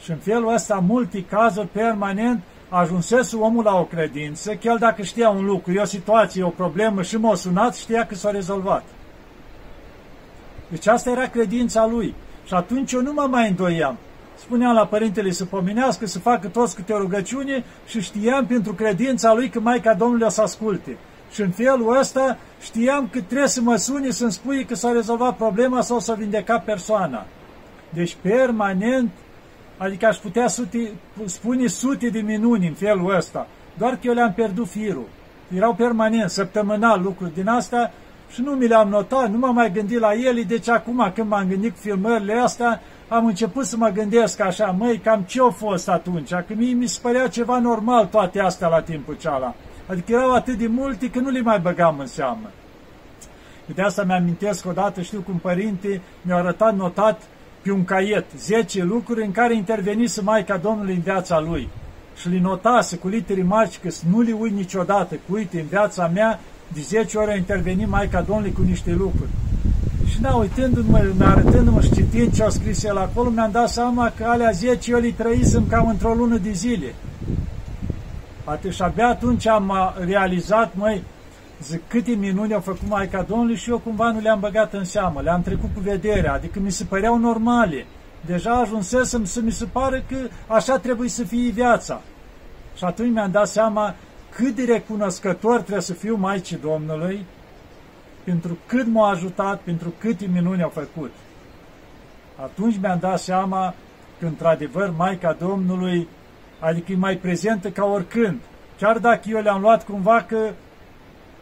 Și 0.00 0.10
în 0.10 0.16
felul 0.16 0.54
ăsta, 0.54 0.84
multe 0.86 1.24
cazuri, 1.24 1.66
permanent, 1.66 2.42
ajunsese 2.68 3.36
omul 3.36 3.64
la 3.64 3.78
o 3.78 3.84
credință, 3.84 4.54
chiar 4.54 4.76
dacă 4.76 5.02
știa 5.02 5.28
un 5.28 5.44
lucru, 5.44 5.72
e 5.72 5.80
o 5.80 5.84
situație, 5.84 6.42
o 6.42 6.48
problemă 6.48 7.02
și 7.02 7.16
m-a 7.16 7.34
sunat, 7.34 7.74
știa 7.74 8.06
că 8.06 8.14
s-a 8.14 8.30
rezolvat. 8.30 8.84
Deci 10.68 10.86
asta 10.86 11.10
era 11.10 11.26
credința 11.26 11.86
lui. 11.86 12.14
Și 12.44 12.54
atunci 12.54 12.92
eu 12.92 13.00
nu 13.00 13.12
mă 13.12 13.26
mai 13.30 13.48
îndoiam 13.48 13.96
spuneam 14.40 14.74
la 14.74 14.86
părintele 14.86 15.30
să 15.30 15.44
pomenească, 15.44 16.06
să 16.06 16.18
facă 16.18 16.48
toți 16.48 16.74
câte 16.74 16.92
o 16.92 16.98
rugăciune 16.98 17.64
și 17.86 18.00
știam 18.00 18.46
pentru 18.46 18.74
credința 18.74 19.34
lui 19.34 19.48
că 19.48 19.60
Maica 19.60 19.94
Domnului 19.94 20.26
o 20.26 20.30
să 20.30 20.42
asculte. 20.42 20.96
Și 21.32 21.40
în 21.40 21.50
felul 21.50 21.98
ăsta 21.98 22.38
știam 22.60 23.08
că 23.12 23.20
trebuie 23.20 23.48
să 23.48 23.60
mă 23.60 23.76
suni 23.76 24.12
să-mi 24.12 24.32
spui 24.32 24.64
că 24.64 24.74
s-a 24.74 24.92
rezolvat 24.92 25.36
problema 25.36 25.80
sau 25.80 25.98
s-a 25.98 26.14
vindecat 26.14 26.64
persoana. 26.64 27.26
Deci 27.88 28.16
permanent, 28.20 29.10
adică 29.76 30.06
aș 30.06 30.16
putea 30.16 30.48
sute, 30.48 30.90
spune 31.24 31.66
sute 31.66 32.08
de 32.08 32.20
minuni 32.20 32.66
în 32.66 32.74
felul 32.74 33.16
ăsta, 33.16 33.46
doar 33.78 33.92
că 33.92 34.00
eu 34.02 34.12
le-am 34.12 34.32
pierdut 34.32 34.68
firul. 34.68 35.08
Erau 35.56 35.74
permanent, 35.74 36.30
săptămânal 36.30 37.02
lucruri 37.02 37.34
din 37.34 37.48
asta 37.48 37.92
și 38.32 38.42
nu 38.42 38.52
mi 38.52 38.66
le-am 38.66 38.88
notat, 38.88 39.30
nu 39.30 39.38
m-am 39.38 39.54
mai 39.54 39.72
gândit 39.72 39.98
la 39.98 40.12
ele, 40.14 40.42
deci 40.42 40.68
acum 40.68 41.12
când 41.14 41.28
m-am 41.28 41.48
gândit 41.48 41.74
filmările 41.78 42.34
astea, 42.34 42.80
am 43.08 43.26
început 43.26 43.64
să 43.64 43.76
mă 43.76 43.88
gândesc 43.88 44.40
așa, 44.40 44.66
măi, 44.78 44.98
cam 44.98 45.22
ce 45.26 45.40
a 45.40 45.50
fost 45.50 45.88
atunci, 45.88 46.30
că 46.30 46.54
mie 46.54 46.72
mi 46.72 46.86
se 46.86 46.98
părea 47.02 47.28
ceva 47.28 47.58
normal 47.58 48.06
toate 48.06 48.40
astea 48.40 48.68
la 48.68 48.80
timpul 48.80 49.16
ceala. 49.16 49.54
Adică 49.86 50.12
erau 50.12 50.34
atât 50.34 50.58
de 50.58 50.66
multe 50.66 51.10
că 51.10 51.18
nu 51.18 51.28
le 51.28 51.40
mai 51.40 51.58
băgam 51.58 51.98
în 51.98 52.06
seamă. 52.06 52.50
De 53.74 53.82
asta 53.82 54.02
mi-amintesc 54.02 54.66
odată, 54.66 55.00
știu 55.00 55.20
cum 55.20 55.34
părinte 55.34 56.00
mi-a 56.22 56.36
arătat 56.36 56.76
notat 56.76 57.22
pe 57.62 57.72
un 57.72 57.84
caiet 57.84 58.24
10 58.36 58.82
lucruri 58.82 59.24
în 59.24 59.32
care 59.32 59.54
intervenise 59.54 60.20
Maica 60.20 60.56
Domnului 60.56 60.94
în 60.94 61.00
viața 61.00 61.40
lui. 61.40 61.68
Și 62.16 62.28
le 62.28 62.40
notase 62.40 62.96
cu 62.96 63.08
literi 63.08 63.42
mari 63.42 63.78
că 63.82 63.88
nu 64.10 64.20
le 64.20 64.32
uit 64.32 64.52
niciodată, 64.52 65.14
cu 65.14 65.34
uite, 65.34 65.60
în 65.60 65.66
viața 65.66 66.10
mea 66.14 66.40
de 66.72 66.80
10 66.80 67.18
ori 67.18 67.30
a 67.30 67.36
intervenit 67.36 67.88
Maica 67.88 68.20
Domnului 68.20 68.52
cu 68.52 68.62
niște 68.62 68.90
lucruri. 68.90 69.30
Și 70.06 70.20
da, 70.20 70.34
uitându-mă, 70.34 71.12
arătându-mă 71.20 71.80
și 71.80 71.92
citind 71.92 72.34
ce 72.34 72.42
au 72.42 72.50
scris 72.50 72.84
el 72.84 72.96
acolo, 72.96 73.30
mi-am 73.30 73.50
dat 73.50 73.68
seama 73.68 74.12
că 74.16 74.24
alea 74.24 74.50
10 74.50 74.90
eu 74.90 74.98
le 74.98 75.14
trăisem 75.16 75.66
cam 75.68 75.88
într-o 75.88 76.14
lună 76.14 76.36
de 76.36 76.50
zile. 76.50 76.94
Atât 78.44 78.72
și 78.72 78.82
abia 78.82 79.08
atunci 79.08 79.46
am 79.46 79.94
realizat, 80.04 80.72
măi, 80.74 81.02
zic, 81.62 81.80
câte 81.88 82.10
minuni 82.10 82.54
au 82.54 82.60
făcut 82.60 82.88
Maica 82.88 83.22
Domnului 83.22 83.56
și 83.56 83.70
eu 83.70 83.78
cumva 83.78 84.10
nu 84.10 84.20
le-am 84.20 84.40
băgat 84.40 84.72
în 84.72 84.84
seamă, 84.84 85.20
le-am 85.20 85.42
trecut 85.42 85.68
cu 85.74 85.80
vederea, 85.80 86.32
adică 86.32 86.60
mi 86.60 86.70
se 86.70 86.84
păreau 86.84 87.18
normale. 87.18 87.86
Deja 88.26 88.50
ajunsesem 88.50 89.24
să 89.24 89.40
mi 89.40 89.50
se 89.50 89.64
pare 89.64 90.04
că 90.08 90.16
așa 90.46 90.78
trebuie 90.78 91.08
să 91.08 91.24
fie 91.24 91.50
viața. 91.50 92.00
Și 92.76 92.84
atunci 92.84 93.12
mi-am 93.12 93.30
dat 93.30 93.48
seama 93.48 93.94
cât 94.34 94.54
de 94.54 94.64
recunoscător 94.64 95.60
trebuie 95.60 95.80
să 95.80 95.92
fiu 95.92 96.16
Maicii 96.16 96.58
Domnului, 96.62 97.24
pentru 98.24 98.58
cât 98.66 98.86
m-a 98.86 99.10
ajutat, 99.10 99.60
pentru 99.60 99.92
câte 99.98 100.28
minuni 100.32 100.62
au 100.62 100.68
făcut. 100.68 101.10
Atunci 102.42 102.78
mi-am 102.80 102.98
dat 103.00 103.18
seama 103.18 103.74
că, 104.18 104.26
într-adevăr, 104.26 104.92
Maica 104.96 105.36
Domnului, 105.38 106.08
adică 106.58 106.92
e 106.92 106.96
mai 106.96 107.16
prezentă 107.16 107.70
ca 107.70 107.84
oricând. 107.84 108.40
Chiar 108.78 108.98
dacă 108.98 109.28
eu 109.28 109.40
le-am 109.40 109.60
luat 109.60 109.84
cumva 109.84 110.24
că 110.28 110.50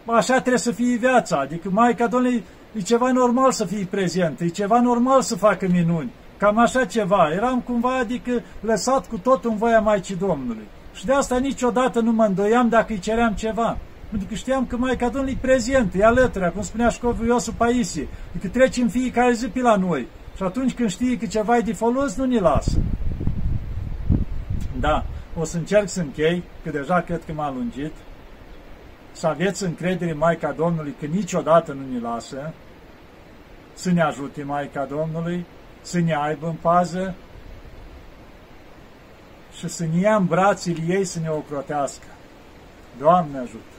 așa 0.06 0.32
trebuie 0.32 0.58
să 0.58 0.70
fie 0.70 0.96
viața, 0.96 1.38
adică 1.38 1.70
Maica 1.70 2.06
Domnului 2.06 2.44
e 2.76 2.80
ceva 2.80 3.12
normal 3.12 3.52
să 3.52 3.64
fie 3.64 3.86
prezentă, 3.90 4.44
e 4.44 4.48
ceva 4.48 4.80
normal 4.80 5.22
să 5.22 5.36
facă 5.36 5.66
minuni. 5.66 6.10
Cam 6.38 6.58
așa 6.58 6.84
ceva. 6.84 7.30
Eram 7.32 7.60
cumva, 7.60 7.96
adică, 7.98 8.42
lăsat 8.60 9.08
cu 9.08 9.18
tot 9.18 9.44
în 9.44 9.56
voia 9.56 9.80
Maicii 9.80 10.16
Domnului. 10.16 10.66
Și 10.98 11.06
de 11.06 11.12
asta 11.12 11.38
niciodată 11.38 12.00
nu 12.00 12.12
mă 12.12 12.24
îndoiam 12.24 12.68
dacă 12.68 12.92
îi 12.92 12.98
ceream 12.98 13.32
ceva. 13.32 13.78
Pentru 14.08 14.28
că 14.28 14.34
știam 14.34 14.66
că 14.66 14.76
Maica 14.76 15.08
Domnului 15.08 15.32
e 15.32 15.46
prezent, 15.46 15.94
e 15.94 16.04
alături, 16.04 16.52
cum 16.52 16.62
spunea 16.62 16.88
școvul 16.88 17.26
Iosu 17.26 17.52
Paisie, 17.52 18.08
că 18.40 18.48
trece 18.48 18.82
în 18.82 18.88
fiecare 18.88 19.32
zi 19.32 19.46
pe 19.46 19.60
la 19.60 19.76
noi. 19.76 20.06
Și 20.36 20.42
atunci 20.42 20.74
când 20.74 20.90
știe 20.90 21.18
că 21.18 21.26
ceva 21.26 21.56
e 21.56 21.60
de 21.60 21.72
folos, 21.72 22.16
nu 22.16 22.24
ne 22.24 22.38
lasă. 22.38 22.78
Da, 24.80 25.04
o 25.38 25.44
să 25.44 25.56
încerc 25.56 25.88
să 25.88 26.00
închei, 26.00 26.42
că 26.64 26.70
deja 26.70 27.00
cred 27.00 27.20
că 27.26 27.32
m-a 27.32 27.52
lungit. 27.52 27.92
Să 29.12 29.26
aveți 29.26 29.64
încredere 29.64 30.10
în 30.10 30.18
Maica 30.18 30.52
Domnului 30.52 30.94
că 31.00 31.06
niciodată 31.06 31.72
nu 31.72 31.92
ne 31.92 32.00
lasă, 32.00 32.52
să 33.74 33.90
ne 33.90 34.02
ajute 34.02 34.42
Maica 34.42 34.84
Domnului, 34.84 35.44
să 35.80 36.00
ne 36.00 36.16
aibă 36.16 36.46
în 36.46 36.56
pază 36.60 37.14
și 39.58 39.68
să 39.68 39.84
ne 39.92 39.98
ia 39.98 40.16
în 40.16 40.24
brațele 40.24 40.82
ei 40.88 41.04
să 41.04 41.18
ne 41.18 41.28
ocrotească. 41.28 42.06
Doamne 42.98 43.38
ajută! 43.38 43.77